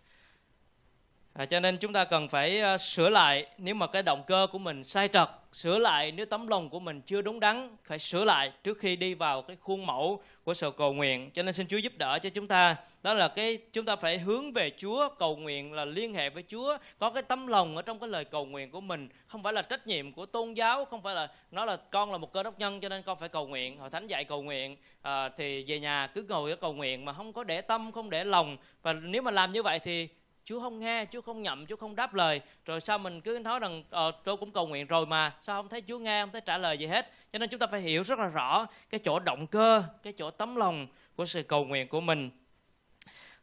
[1.39, 4.47] À, cho nên chúng ta cần phải uh, sửa lại nếu mà cái động cơ
[4.53, 7.99] của mình sai trật, sửa lại nếu tấm lòng của mình chưa đúng đắn, phải
[7.99, 11.31] sửa lại trước khi đi vào cái khuôn mẫu của sự cầu nguyện.
[11.31, 12.77] Cho nên xin Chúa giúp đỡ cho chúng ta.
[13.03, 16.45] Đó là cái chúng ta phải hướng về Chúa, cầu nguyện là liên hệ với
[16.49, 19.53] Chúa, có cái tấm lòng ở trong cái lời cầu nguyện của mình, không phải
[19.53, 22.43] là trách nhiệm của tôn giáo, không phải là nó là con là một cơ
[22.43, 25.65] đốc nhân cho nên con phải cầu nguyện, hội thánh dạy cầu nguyện à, thì
[25.69, 28.57] về nhà cứ ngồi ở cầu nguyện mà không có để tâm, không để lòng
[28.83, 30.09] và nếu mà làm như vậy thì
[30.45, 32.41] Chúa không nghe, Chúa không nhậm, Chúa không đáp lời.
[32.65, 35.69] Rồi sao mình cứ nói rằng ờ, tôi cũng cầu nguyện rồi mà, sao không
[35.69, 37.13] thấy Chúa nghe, không thấy trả lời gì hết.
[37.33, 40.31] Cho nên chúng ta phải hiểu rất là rõ cái chỗ động cơ, cái chỗ
[40.31, 42.31] tấm lòng của sự cầu nguyện của mình.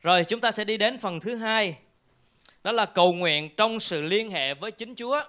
[0.01, 1.77] Rồi chúng ta sẽ đi đến phần thứ hai.
[2.63, 5.21] Đó là cầu nguyện trong sự liên hệ với chính Chúa.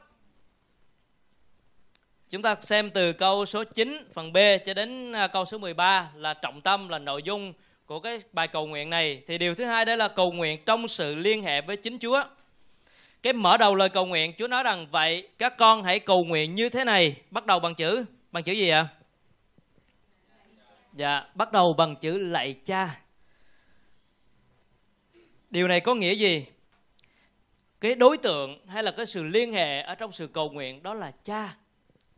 [2.28, 6.11] Chúng ta xem từ câu số 9 phần B cho đến à, câu số 13
[6.14, 7.52] là trọng tâm là nội dung
[7.92, 10.88] của cái bài cầu nguyện này thì điều thứ hai đó là cầu nguyện trong
[10.88, 12.24] sự liên hệ với chính Chúa.
[13.22, 16.55] Cái mở đầu lời cầu nguyện Chúa nói rằng vậy các con hãy cầu nguyện
[16.55, 18.88] như thế này, bắt đầu bằng chữ bằng chữ gì ạ?
[20.92, 23.00] Dạ, bắt đầu bằng chữ lạy cha.
[25.50, 26.46] Điều này có nghĩa gì?
[27.81, 30.94] Cái đối tượng hay là cái sự liên hệ ở trong sự cầu nguyện đó
[30.94, 31.57] là cha,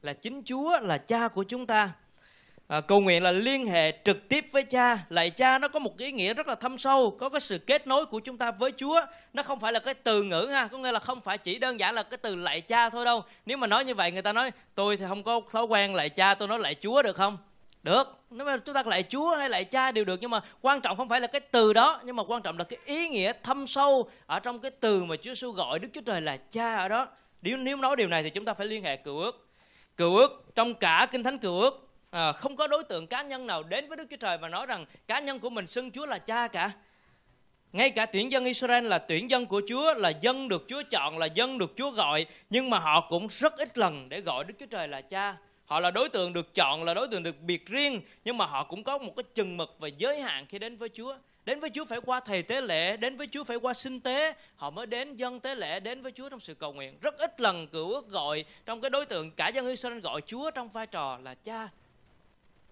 [0.02, 1.92] là chính Chúa, là cha của chúng ta
[2.66, 4.98] à, cầu nguyện là liên hệ trực tiếp với cha.
[5.08, 7.86] Lạy cha nó có một ý nghĩa rất là thâm sâu có cái sự kết
[7.86, 9.00] nối của chúng ta với chúa.
[9.32, 11.80] Nó không phải là cái từ ngữ ha có nghĩa là không phải chỉ đơn
[11.80, 13.22] giản là cái từ lạy cha thôi đâu.
[13.46, 16.10] Nếu mà nói như vậy người ta nói tôi thì không có thói quen lạy
[16.10, 17.38] cha tôi nói lạy chúa được không?
[17.82, 18.18] Được.
[18.30, 20.96] Nếu mà chúng ta lạy chúa hay lạy cha đều được nhưng mà quan trọng
[20.96, 23.66] không phải là cái từ đó nhưng mà quan trọng là cái ý nghĩa thâm
[23.66, 26.88] sâu ở trong cái từ mà chúa giêsu gọi đức chúa trời là cha ở
[26.88, 27.08] đó.
[27.42, 29.48] Nếu nếu nói điều này thì chúng ta phải liên hệ cựu ước.
[29.96, 33.46] Cựu ước trong cả kinh thánh cựu ước à, không có đối tượng cá nhân
[33.46, 36.06] nào đến với Đức Chúa Trời và nói rằng cá nhân của mình xưng Chúa
[36.06, 36.70] là cha cả.
[37.72, 41.18] Ngay cả tuyển dân Israel là tuyển dân của Chúa, là dân được Chúa chọn,
[41.18, 44.54] là dân được Chúa gọi, nhưng mà họ cũng rất ít lần để gọi Đức
[44.58, 45.36] Chúa Trời là cha.
[45.64, 48.64] Họ là đối tượng được chọn, là đối tượng được biệt riêng, nhưng mà họ
[48.64, 51.16] cũng có một cái chừng mực và giới hạn khi đến với Chúa.
[51.44, 54.34] Đến với Chúa phải qua thầy tế lễ, đến với Chúa phải qua sinh tế,
[54.56, 56.98] họ mới đến dân tế lễ, đến với Chúa trong sự cầu nguyện.
[57.00, 60.50] Rất ít lần cựu ước gọi trong cái đối tượng cả dân Israel gọi Chúa
[60.50, 61.68] trong vai trò là cha.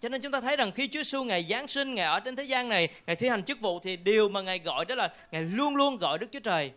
[0.02, 2.36] Cho nên chúng ta thấy rằng khi Chúa Giêsu ngày Giáng sinh, ngày ở trên
[2.36, 5.12] thế gian này, ngày thi hành chức vụ thì điều mà Ngài gọi đó là
[5.32, 6.70] Ngài luôn luôn gọi Đức Chúa Trời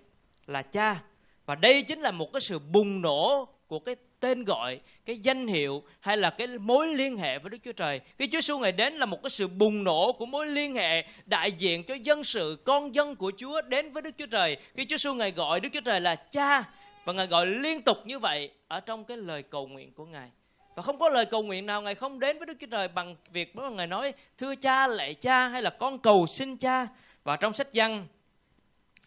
[0.48, 1.00] là cha.
[1.46, 5.48] Và đây chính là một cái sự bùng nổ của cái tên gọi, cái danh
[5.48, 8.00] hiệu hay là cái mối liên hệ với Đức Chúa Trời.
[8.18, 11.06] Khi Chúa Giêsu ngày đến là một cái sự bùng nổ của mối liên hệ
[11.26, 14.58] đại diện cho dân sự con dân của Chúa đến với Đức Chúa Trời.
[14.76, 16.64] Khi Chúa Giêsu ngày gọi Đức Chúa Trời là cha
[17.06, 20.30] và Ngài gọi liên tục như vậy ở trong cái lời cầu nguyện của Ngài.
[20.76, 23.16] Và không có lời cầu nguyện nào Ngài không đến với Đức Chúa Trời bằng
[23.32, 26.88] việc đó Ngài nói thưa cha lạy cha hay là con cầu xin cha.
[27.24, 28.08] Và trong sách văn,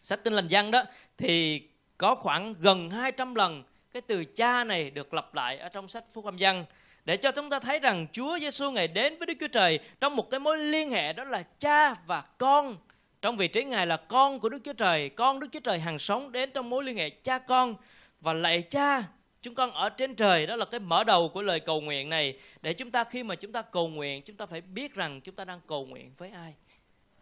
[0.03, 0.83] sách tinh lành văn đó
[1.17, 1.63] thì
[1.97, 6.03] có khoảng gần 200 lần cái từ cha này được lặp lại ở trong sách
[6.13, 6.65] Phúc Âm Văn
[7.05, 10.15] để cho chúng ta thấy rằng Chúa Giêsu ngài đến với Đức Chúa Trời trong
[10.15, 12.77] một cái mối liên hệ đó là cha và con.
[13.21, 15.99] Trong vị trí ngài là con của Đức Chúa Trời, con Đức Chúa Trời hàng
[15.99, 17.75] sống đến trong mối liên hệ cha con
[18.21, 19.03] và lạy cha
[19.41, 22.39] Chúng con ở trên trời đó là cái mở đầu của lời cầu nguyện này
[22.61, 25.35] để chúng ta khi mà chúng ta cầu nguyện chúng ta phải biết rằng chúng
[25.35, 26.53] ta đang cầu nguyện với ai.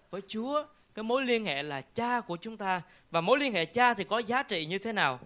[0.09, 3.65] Với Chúa, cái mối liên hệ là cha của chúng ta và mối liên hệ
[3.65, 5.19] cha thì có giá trị như thế nào?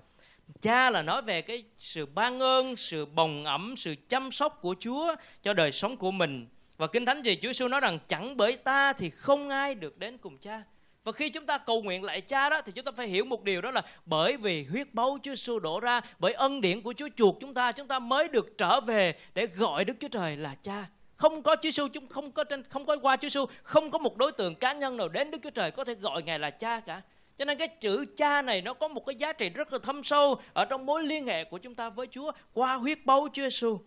[0.61, 4.75] Cha là nói về cái sự ban ơn, sự bồng ẩm, sự chăm sóc của
[4.79, 6.47] Chúa cho đời sống của mình.
[6.77, 9.97] Và Kinh Thánh gì Chúa Giêsu nói rằng chẳng bởi ta thì không ai được
[9.97, 10.63] đến cùng cha.
[11.03, 13.43] Và khi chúng ta cầu nguyện lại cha đó thì chúng ta phải hiểu một
[13.43, 16.93] điều đó là bởi vì huyết báu Chúa Giêsu đổ ra, bởi ân điển của
[16.93, 20.37] Chúa chuộc chúng ta, chúng ta mới được trở về để gọi Đức Chúa Trời
[20.37, 20.85] là cha.
[21.15, 23.97] Không có Chúa Giêsu, chúng không có trên không có qua Chúa Giêsu, không có
[23.97, 26.49] một đối tượng cá nhân nào đến Đức Chúa Trời có thể gọi ngài là
[26.49, 27.01] cha cả.
[27.37, 30.03] Cho nên cái chữ cha này nó có một cái giá trị rất là thâm
[30.03, 33.43] sâu ở trong mối liên hệ của chúng ta với Chúa qua huyết báu Chúa
[33.43, 33.79] Giêsu.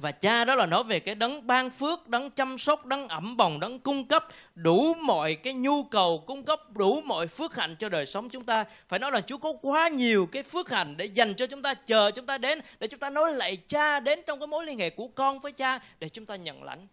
[0.00, 3.36] Và cha đó là nói về cái đấng ban phước, đấng chăm sóc, đấng ẩm
[3.36, 7.76] bồng, đấng cung cấp đủ mọi cái nhu cầu, cung cấp đủ mọi phước hạnh
[7.78, 8.64] cho đời sống chúng ta.
[8.88, 11.74] Phải nói là Chúa có quá nhiều cái phước hạnh để dành cho chúng ta,
[11.74, 14.78] chờ chúng ta đến, để chúng ta nói lại cha đến trong cái mối liên
[14.78, 16.86] hệ của con với cha để chúng ta nhận lãnh.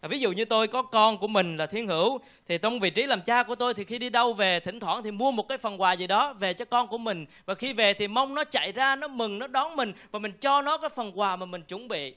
[0.00, 2.90] À, ví dụ như tôi có con của mình là thiên hữu thì trong vị
[2.90, 5.48] trí làm cha của tôi thì khi đi đâu về thỉnh thoảng thì mua một
[5.48, 8.34] cái phần quà gì đó về cho con của mình và khi về thì mong
[8.34, 11.36] nó chạy ra nó mừng nó đón mình và mình cho nó cái phần quà
[11.36, 12.14] mà mình chuẩn bị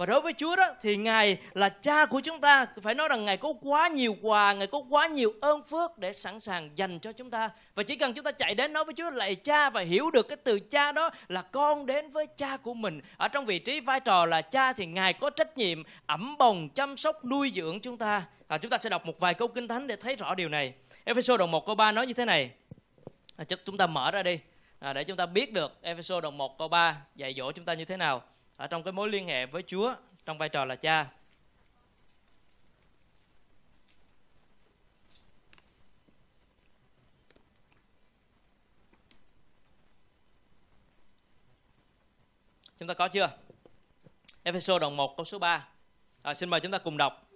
[0.00, 2.66] và đối với Chúa đó thì Ngài là cha của chúng ta.
[2.82, 6.12] Phải nói rằng Ngài có quá nhiều quà Ngài có quá nhiều ơn phước để
[6.12, 7.50] sẵn sàng dành cho chúng ta.
[7.74, 10.28] Và chỉ cần chúng ta chạy đến nói với Chúa lạy cha và hiểu được
[10.28, 13.80] cái từ cha đó là con đến với cha của mình ở trong vị trí
[13.80, 17.80] vai trò là cha thì Ngài có trách nhiệm ẩm bồng chăm sóc nuôi dưỡng
[17.80, 18.22] chúng ta.
[18.48, 20.74] À, chúng ta sẽ đọc một vài câu kinh thánh để thấy rõ điều này.
[21.04, 22.50] Ephesos đoạn 1 câu 3 nói như thế này.
[23.36, 24.38] À, chắc chúng ta mở ra đi.
[24.78, 27.74] À, để chúng ta biết được Ephesos đoạn 1 câu 3 dạy dỗ chúng ta
[27.74, 28.22] như thế nào
[28.60, 29.94] ở trong cái mối liên hệ với Chúa
[30.24, 31.06] trong vai trò là cha.
[42.78, 43.30] Chúng ta có chưa?
[44.42, 45.66] Ephesos đoạn 1 câu số 3.
[46.22, 47.28] À, xin mời chúng ta cùng đọc.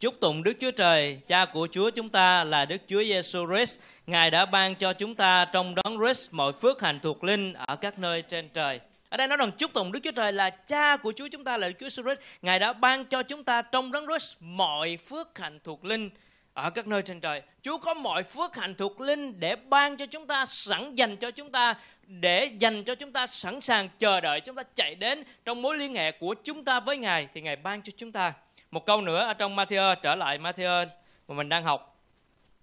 [0.00, 3.80] Chúc tụng Đức Chúa Trời, Cha của Chúa chúng ta là Đức Chúa Giêsu Christ.
[4.06, 7.76] Ngài đã ban cho chúng ta trong đón Christ mọi phước hạnh thuộc linh ở
[7.76, 8.80] các nơi trên trời.
[9.08, 11.56] Ở đây nói rằng chúc tụng Đức Chúa Trời là cha của Chúa chúng ta
[11.56, 15.38] là Đức Chúa Jesus Ngài đã ban cho chúng ta trong đấng Christ mọi phước
[15.38, 16.10] hạnh thuộc linh
[16.56, 17.42] ở các nơi trên trời.
[17.62, 21.30] Chúa có mọi phước hạnh thuộc linh để ban cho chúng ta, sẵn dành cho
[21.30, 21.74] chúng ta,
[22.06, 25.78] để dành cho chúng ta sẵn sàng chờ đợi chúng ta chạy đến trong mối
[25.78, 28.32] liên hệ của chúng ta với Ngài thì Ngài ban cho chúng ta.
[28.70, 30.86] Một câu nữa ở trong Matthew trở lại Matthew
[31.28, 32.00] mà mình đang học.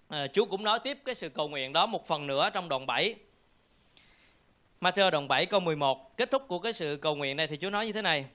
[0.10, 2.86] À, Chúa cũng nói tiếp cái sự cầu nguyện đó một phần nữa trong đoạn
[2.86, 3.16] 7.
[4.84, 7.70] Matthew đoạn 7 câu 11 Kết thúc của cái sự cầu nguyện này thì Chúa
[7.70, 8.26] nói như thế này.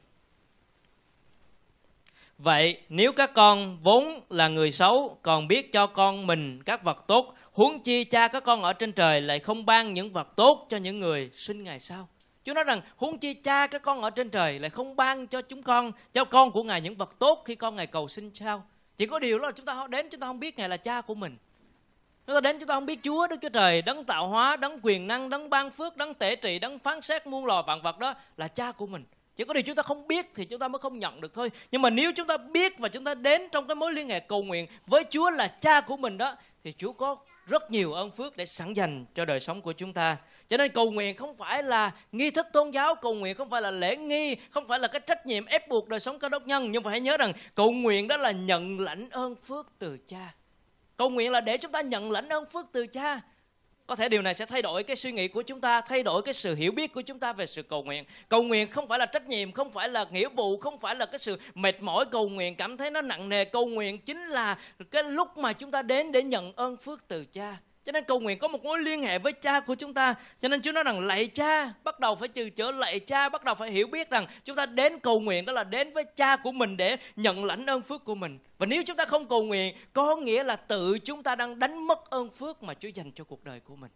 [2.39, 7.05] Vậy nếu các con vốn là người xấu, còn biết cho con mình các vật
[7.07, 10.67] tốt, Huống chi cha các con ở trên trời lại không ban những vật tốt
[10.71, 12.09] cho những người sinh ngày sau?
[12.45, 15.43] Chúa nói rằng, huống chi cha các con ở trên trời lại không ban cho
[15.43, 18.65] chúng con, Cho con của Ngài những vật tốt khi con Ngài cầu sinh sao?
[18.97, 21.01] Chỉ có điều đó là chúng ta đến, chúng ta không biết Ngài là cha
[21.01, 21.37] của mình.
[22.29, 24.81] Chúng ta đến chúng ta không biết Chúa Đức Chúa Trời, đấng tạo hóa, đấng
[24.83, 27.99] quyền năng, đấng ban phước, đấng tể trị, đấng phán xét muôn loài vạn vật
[27.99, 29.05] đó là cha của mình.
[29.37, 31.51] Chỉ có điều chúng ta không biết thì chúng ta mới không nhận được thôi.
[31.71, 34.21] Nhưng mà nếu chúng ta biết và chúng ta đến trong cái mối liên hệ
[34.21, 38.11] cầu nguyện với Chúa là cha của mình đó thì Chúa có rất nhiều ơn
[38.11, 40.17] phước để sẵn dành cho đời sống của chúng ta.
[40.49, 43.63] Cho nên cầu nguyện không phải là nghi thức tôn giáo, cầu nguyện không phải
[43.63, 46.47] là lễ nghi, không phải là cái trách nhiệm ép buộc đời sống cơ đốc
[46.47, 50.33] nhân, nhưng phải nhớ rằng cầu nguyện đó là nhận lãnh ơn phước từ cha.
[50.99, 53.21] Cầu nguyện là để chúng ta nhận lãnh ơn phước từ cha.
[53.87, 56.23] Có thể điều này sẽ thay đổi cái suy nghĩ của chúng ta, thay đổi
[56.23, 58.05] cái sự hiểu biết của chúng ta về sự cầu nguyện.
[58.29, 61.07] Cầu nguyện không phải là trách nhiệm, không phải là nghĩa vụ, không phải là
[61.07, 63.45] cái sự mệt mỏi cầu nguyện, cảm thấy nó nặng nề.
[63.45, 64.59] Cầu nguyện chính là
[64.91, 67.57] cái lúc mà chúng ta đến để nhận ơn phước từ cha.
[67.89, 70.15] Cho nên cầu nguyện có một mối liên hệ với cha của chúng ta.
[70.41, 73.45] Cho nên Chúa nói rằng lạy cha, bắt đầu phải trừ chữa lạy cha, bắt
[73.45, 76.37] đầu phải hiểu biết rằng chúng ta đến cầu nguyện đó là đến với cha
[76.37, 78.39] của mình để nhận lãnh ơn phước của mình.
[78.59, 81.87] Và nếu chúng ta không cầu nguyện, có nghĩa là tự chúng ta đang đánh
[81.87, 83.91] mất ơn phước mà Chúa dành cho cuộc đời của mình.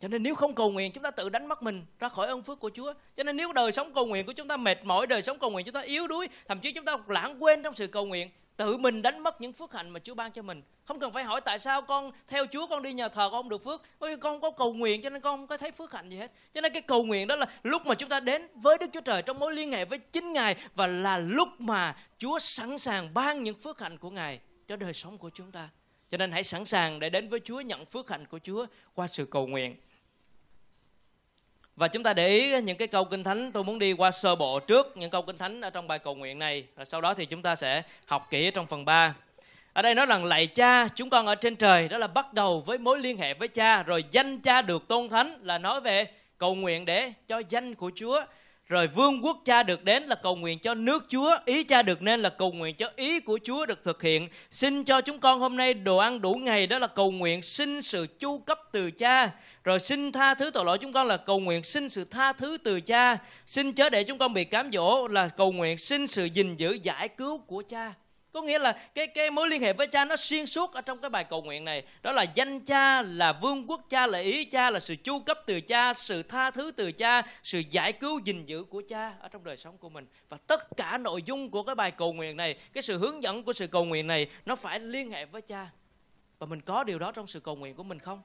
[0.00, 2.42] Cho nên nếu không cầu nguyện chúng ta tự đánh mất mình ra khỏi ơn
[2.42, 2.92] phước của Chúa.
[3.16, 5.50] Cho nên nếu đời sống cầu nguyện của chúng ta mệt mỏi, đời sống cầu
[5.50, 8.30] nguyện chúng ta yếu đuối, thậm chí chúng ta lãng quên trong sự cầu nguyện
[8.58, 10.62] tự mình đánh mất những phước hạnh mà Chúa ban cho mình.
[10.84, 13.48] Không cần phải hỏi tại sao con theo Chúa, con đi nhà thờ con không
[13.48, 13.82] được phước.
[14.00, 16.08] Bởi vì con không có cầu nguyện cho nên con không có thấy phước hạnh
[16.08, 16.32] gì hết.
[16.54, 19.00] Cho nên cái cầu nguyện đó là lúc mà chúng ta đến với Đức Chúa
[19.00, 23.14] Trời trong mối liên hệ với chính Ngài và là lúc mà Chúa sẵn sàng
[23.14, 25.68] ban những phước hạnh của Ngài cho đời sống của chúng ta.
[26.10, 29.06] Cho nên hãy sẵn sàng để đến với Chúa nhận phước hạnh của Chúa qua
[29.06, 29.76] sự cầu nguyện.
[31.78, 34.36] Và chúng ta để ý những cái câu kinh thánh tôi muốn đi qua sơ
[34.36, 36.64] bộ trước, những câu kinh thánh ở trong bài cầu nguyện này.
[36.76, 39.14] rồi sau đó thì chúng ta sẽ học kỹ trong phần 3.
[39.72, 42.62] Ở đây nói rằng lạy cha, chúng con ở trên trời, đó là bắt đầu
[42.66, 46.06] với mối liên hệ với cha, rồi danh cha được tôn thánh là nói về
[46.38, 48.24] cầu nguyện để cho danh của Chúa
[48.68, 52.02] rồi vương quốc cha được đến là cầu nguyện cho nước Chúa, ý cha được
[52.02, 54.28] nên là cầu nguyện cho ý của Chúa được thực hiện.
[54.50, 57.82] Xin cho chúng con hôm nay đồ ăn đủ ngày đó là cầu nguyện xin
[57.82, 59.30] sự chu cấp từ cha.
[59.64, 62.58] Rồi xin tha thứ tội lỗi chúng con là cầu nguyện xin sự tha thứ
[62.64, 63.18] từ cha.
[63.46, 66.78] Xin chớ để chúng con bị cám dỗ là cầu nguyện xin sự gìn giữ
[66.82, 67.94] giải cứu của cha.
[68.32, 70.98] Có nghĩa là cái cái mối liên hệ với cha nó xuyên suốt ở trong
[70.98, 71.82] cái bài cầu nguyện này.
[72.02, 75.38] Đó là danh cha, là vương quốc cha, là ý cha, là sự chu cấp
[75.46, 79.28] từ cha, sự tha thứ từ cha, sự giải cứu gìn giữ của cha ở
[79.28, 80.06] trong đời sống của mình.
[80.28, 83.42] Và tất cả nội dung của cái bài cầu nguyện này, cái sự hướng dẫn
[83.42, 85.70] của sự cầu nguyện này nó phải liên hệ với cha.
[86.38, 88.22] Và mình có điều đó trong sự cầu nguyện của mình không?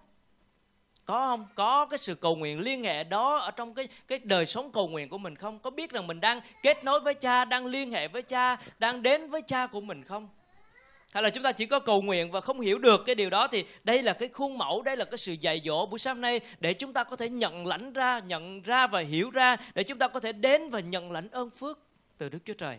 [1.05, 1.47] Có không?
[1.55, 4.87] Có cái sự cầu nguyện liên hệ đó ở trong cái cái đời sống cầu
[4.87, 5.59] nguyện của mình không?
[5.59, 9.03] Có biết rằng mình đang kết nối với cha, đang liên hệ với cha, đang
[9.03, 10.29] đến với cha của mình không?
[11.13, 13.47] Hay là chúng ta chỉ có cầu nguyện và không hiểu được cái điều đó
[13.47, 16.39] thì đây là cái khuôn mẫu, đây là cái sự dạy dỗ buổi sáng nay
[16.59, 19.97] để chúng ta có thể nhận lãnh ra, nhận ra và hiểu ra, để chúng
[19.97, 21.79] ta có thể đến và nhận lãnh ơn phước
[22.17, 22.77] từ đức chúa trời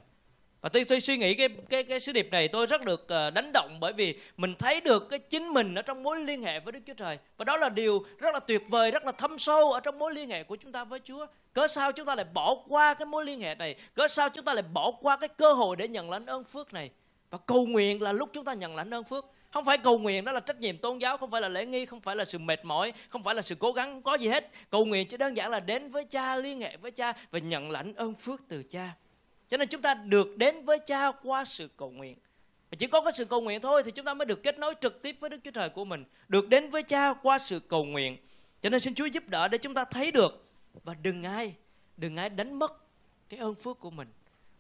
[0.65, 3.31] và tôi tôi suy nghĩ cái cái cái sứ điệp này tôi rất được ờ,
[3.31, 6.61] đánh động bởi vì mình thấy được cái chính mình ở trong mối liên hệ
[6.61, 7.19] với Đức Chúa Trời.
[7.37, 10.15] Và đó là điều rất là tuyệt vời, rất là thâm sâu ở trong mối
[10.15, 11.27] liên hệ của chúng ta với Chúa.
[11.53, 13.75] Cớ sao chúng ta lại bỏ qua cái mối liên hệ này?
[13.95, 16.73] Cớ sao chúng ta lại bỏ qua cái cơ hội để nhận lãnh ơn phước
[16.73, 16.91] này?
[17.31, 19.27] Và cầu nguyện là lúc chúng ta nhận lãnh ơn phước.
[19.51, 21.87] Không phải cầu nguyện đó là trách nhiệm tôn giáo, không phải là lễ nghi,
[21.87, 24.29] không phải là sự mệt mỏi, không phải là sự cố gắng không có gì
[24.29, 24.51] hết.
[24.71, 27.71] Cầu nguyện chỉ đơn giản là đến với cha, liên hệ với cha và nhận
[27.71, 28.93] lãnh ơn phước từ cha
[29.49, 32.17] cho nên chúng ta được đến với cha qua sự cầu nguyện
[32.75, 34.75] và chỉ có cái sự cầu nguyện thôi thì chúng ta mới được kết nối
[34.81, 36.05] trực tiếp với Đức Chúa Trời của mình.
[36.29, 38.17] Được đến với cha qua sự cầu nguyện.
[38.63, 40.45] Cho nên xin Chúa giúp đỡ để chúng ta thấy được.
[40.85, 41.55] Và đừng ai,
[41.97, 42.73] đừng ai đánh mất
[43.29, 44.09] cái ơn phước của mình.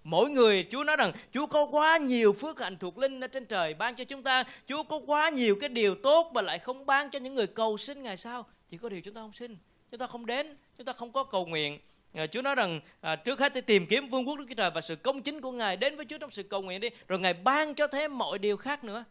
[0.04, 3.46] Mỗi người Chúa nói rằng Chúa có quá nhiều phước hạnh thuộc linh ở trên
[3.46, 4.44] trời ban cho chúng ta.
[4.66, 7.76] Chúa có quá nhiều cái điều tốt mà lại không ban cho những người cầu
[7.76, 8.46] xin ngày sau.
[8.68, 9.56] Chỉ có điều chúng ta không xin.
[9.90, 11.78] Chúng ta không đến, chúng ta không có cầu nguyện
[12.14, 14.70] Ờ, Chúa nói rằng à, trước hết thì tìm kiếm vương quốc Đức Chúa Trời
[14.70, 17.18] và sự công chính của Ngài đến với Chúa trong sự cầu nguyện đi, rồi
[17.18, 19.04] Ngài ban cho thêm mọi điều khác nữa.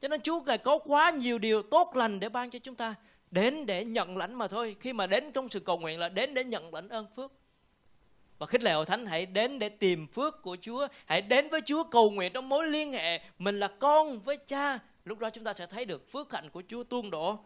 [0.00, 2.94] Cho nên Chúa Ngài có quá nhiều điều tốt lành để ban cho chúng ta,
[3.30, 4.76] đến để nhận lãnh mà thôi.
[4.80, 7.32] Khi mà đến trong sự cầu nguyện là đến để nhận lãnh ơn phước.
[8.38, 11.60] Và khích lệ hội thánh hãy đến để tìm phước của Chúa, hãy đến với
[11.60, 14.78] Chúa cầu nguyện trong mối liên hệ mình là con với Cha.
[15.04, 17.38] Lúc đó chúng ta sẽ thấy được phước hạnh của Chúa tuôn đổ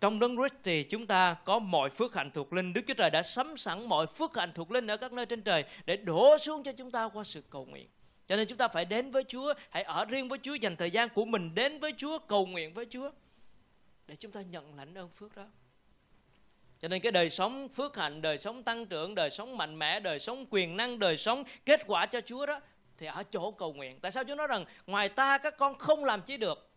[0.00, 2.72] trong đấng Christ thì chúng ta có mọi phước hạnh thuộc linh.
[2.72, 5.42] Đức Chúa Trời đã sắm sẵn mọi phước hạnh thuộc linh ở các nơi trên
[5.42, 7.88] trời để đổ xuống cho chúng ta qua sự cầu nguyện.
[8.26, 10.90] Cho nên chúng ta phải đến với Chúa, hãy ở riêng với Chúa, dành thời
[10.90, 13.10] gian của mình đến với Chúa, cầu nguyện với Chúa
[14.06, 15.44] để chúng ta nhận lãnh ơn phước đó.
[16.80, 20.00] Cho nên cái đời sống phước hạnh, đời sống tăng trưởng, đời sống mạnh mẽ,
[20.00, 22.60] đời sống quyền năng, đời sống kết quả cho Chúa đó
[22.98, 24.00] thì ở chỗ cầu nguyện.
[24.00, 26.69] Tại sao Chúa nói rằng ngoài ta các con không làm chi được?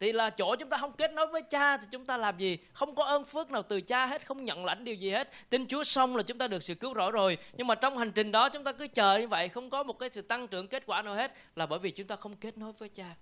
[0.00, 2.58] Thì là chỗ chúng ta không kết nối với cha thì chúng ta làm gì?
[2.72, 5.30] Không có ơn phước nào từ cha hết, không nhận lãnh điều gì hết.
[5.50, 7.38] Tin chúa xong là chúng ta được sự cứu rỗi rồi.
[7.56, 9.98] Nhưng mà trong hành trình đó chúng ta cứ chờ như vậy, không có một
[9.98, 12.58] cái sự tăng trưởng kết quả nào hết, là bởi vì chúng ta không kết
[12.58, 13.16] nối với cha.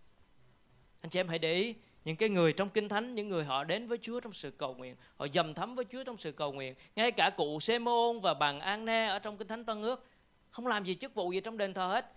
[1.01, 3.65] Anh chị em hãy để ý, những cái người trong kinh thánh, những người họ
[3.65, 6.53] đến với Chúa trong sự cầu nguyện, họ dầm thấm với Chúa trong sự cầu
[6.53, 6.75] nguyện.
[6.97, 10.07] Ngay cả cụ Sê-môn và bằng An Ne ở trong kinh thánh Tân ước,
[10.51, 12.13] không làm gì chức vụ gì trong đền thờ hết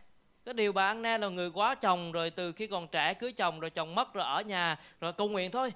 [0.46, 3.60] cái điều bà Anna là người quá chồng rồi, từ khi còn trẻ cưới chồng
[3.60, 5.74] rồi, chồng mất rồi, ở nhà rồi, cầu nguyện thôi.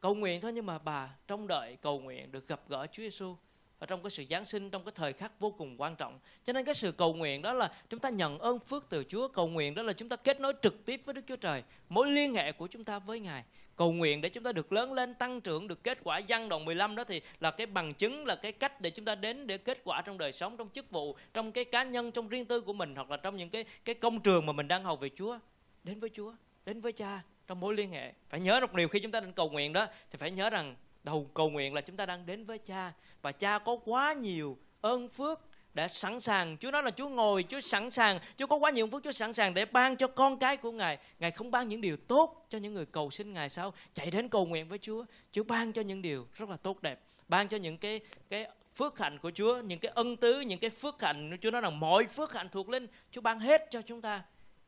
[0.00, 3.34] Cầu nguyện thôi nhưng mà bà trong đợi cầu nguyện được gặp gỡ Chúa Giêsu
[3.78, 6.18] và trong cái sự Giáng sinh, trong cái thời khắc vô cùng quan trọng.
[6.44, 9.28] Cho nên cái sự cầu nguyện đó là chúng ta nhận ơn phước từ Chúa.
[9.28, 11.62] Cầu nguyện đó là chúng ta kết nối trực tiếp với Đức Chúa Trời.
[11.88, 13.44] Mối liên hệ của chúng ta với Ngài
[13.76, 16.64] cầu nguyện để chúng ta được lớn lên, tăng trưởng, được kết quả văn đoạn
[16.64, 19.58] 15 đó thì là cái bằng chứng, là cái cách để chúng ta đến để
[19.58, 22.60] kết quả trong đời sống, trong chức vụ, trong cái cá nhân, trong riêng tư
[22.60, 25.08] của mình, hoặc là trong những cái cái công trường mà mình đang hầu về
[25.16, 25.38] Chúa.
[25.84, 26.32] Đến với Chúa,
[26.66, 28.12] đến với Cha trong mối liên hệ.
[28.28, 30.76] Phải nhớ một điều, khi chúng ta đến cầu nguyện đó, thì phải nhớ rằng
[31.04, 32.92] đầu cầu nguyện là chúng ta đang đến với Cha.
[33.22, 35.40] Và Cha có quá nhiều ơn phước
[35.76, 36.56] đã sẵn sàng.
[36.60, 38.18] Chúa nói là Chúa ngồi, Chúa sẵn sàng.
[38.36, 40.98] Chúa có quá nhiều phước Chúa sẵn sàng để ban cho con cái của Ngài.
[41.18, 43.74] Ngài không ban những điều tốt cho những người cầu xin Ngài sao?
[43.94, 45.04] Chạy đến cầu nguyện với Chúa.
[45.32, 48.98] Chúa ban cho những điều rất là tốt đẹp, ban cho những cái cái phước
[48.98, 51.36] hạnh của Chúa, những cái ân tứ, những cái phước hạnh.
[51.40, 54.22] Chúa nói rằng mọi phước hạnh thuộc linh, Chúa ban hết cho chúng ta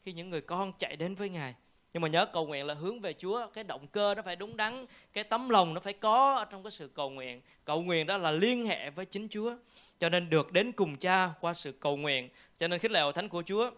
[0.04, 1.54] khi những người con chạy đến với Ngài
[1.98, 4.56] nhưng mà nhớ cầu nguyện là hướng về Chúa, cái động cơ nó phải đúng
[4.56, 7.40] đắn, cái tấm lòng nó phải có trong cái sự cầu nguyện.
[7.64, 9.56] Cầu nguyện đó là liên hệ với chính Chúa,
[9.98, 12.28] cho nên được đến cùng cha qua sự cầu nguyện.
[12.58, 13.70] Cho nên khích lệ thánh của Chúa,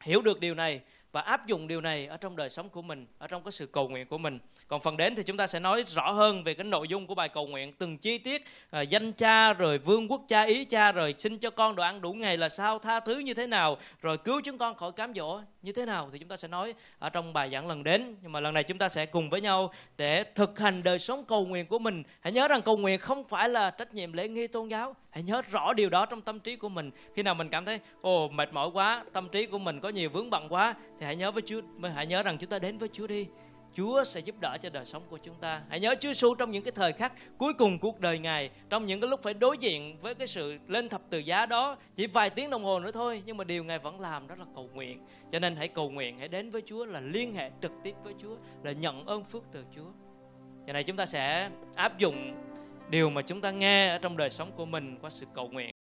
[0.00, 0.80] hiểu được điều này
[1.12, 3.66] và áp dụng điều này ở trong đời sống của mình ở trong cái sự
[3.66, 4.38] cầu nguyện của mình.
[4.68, 7.14] Còn phần đến thì chúng ta sẽ nói rõ hơn về cái nội dung của
[7.14, 10.92] bài cầu nguyện từng chi tiết à, danh cha rồi vương quốc cha ý cha
[10.92, 13.76] rồi xin cho con đồ ăn đủ ngày là sao tha thứ như thế nào
[14.00, 16.74] rồi cứu chúng con khỏi cám dỗ như thế nào thì chúng ta sẽ nói
[16.98, 18.16] ở trong bài giảng lần đến.
[18.22, 21.24] Nhưng mà lần này chúng ta sẽ cùng với nhau để thực hành đời sống
[21.24, 22.02] cầu nguyện của mình.
[22.20, 24.96] Hãy nhớ rằng cầu nguyện không phải là trách nhiệm lễ nghi tôn giáo.
[25.10, 26.90] Hãy nhớ rõ điều đó trong tâm trí của mình.
[27.14, 30.10] Khi nào mình cảm thấy ồ mệt mỏi quá tâm trí của mình có nhiều
[30.10, 31.60] vướng bận quá thì hãy nhớ với Chúa
[31.94, 33.26] hãy nhớ rằng chúng ta đến với Chúa đi
[33.74, 35.62] Chúa sẽ giúp đỡ cho đời sống của chúng ta.
[35.68, 38.86] Hãy nhớ Chúa Giêsu trong những cái thời khắc cuối cùng cuộc đời Ngài, trong
[38.86, 42.06] những cái lúc phải đối diện với cái sự lên thập từ giá đó, chỉ
[42.06, 44.70] vài tiếng đồng hồ nữa thôi, nhưng mà điều Ngài vẫn làm đó là cầu
[44.74, 45.06] nguyện.
[45.32, 48.14] Cho nên hãy cầu nguyện, hãy đến với Chúa là liên hệ trực tiếp với
[48.18, 49.90] Chúa, là nhận ơn phước từ Chúa.
[50.66, 52.34] Giờ này chúng ta sẽ áp dụng
[52.90, 55.71] điều mà chúng ta nghe ở trong đời sống của mình qua sự cầu nguyện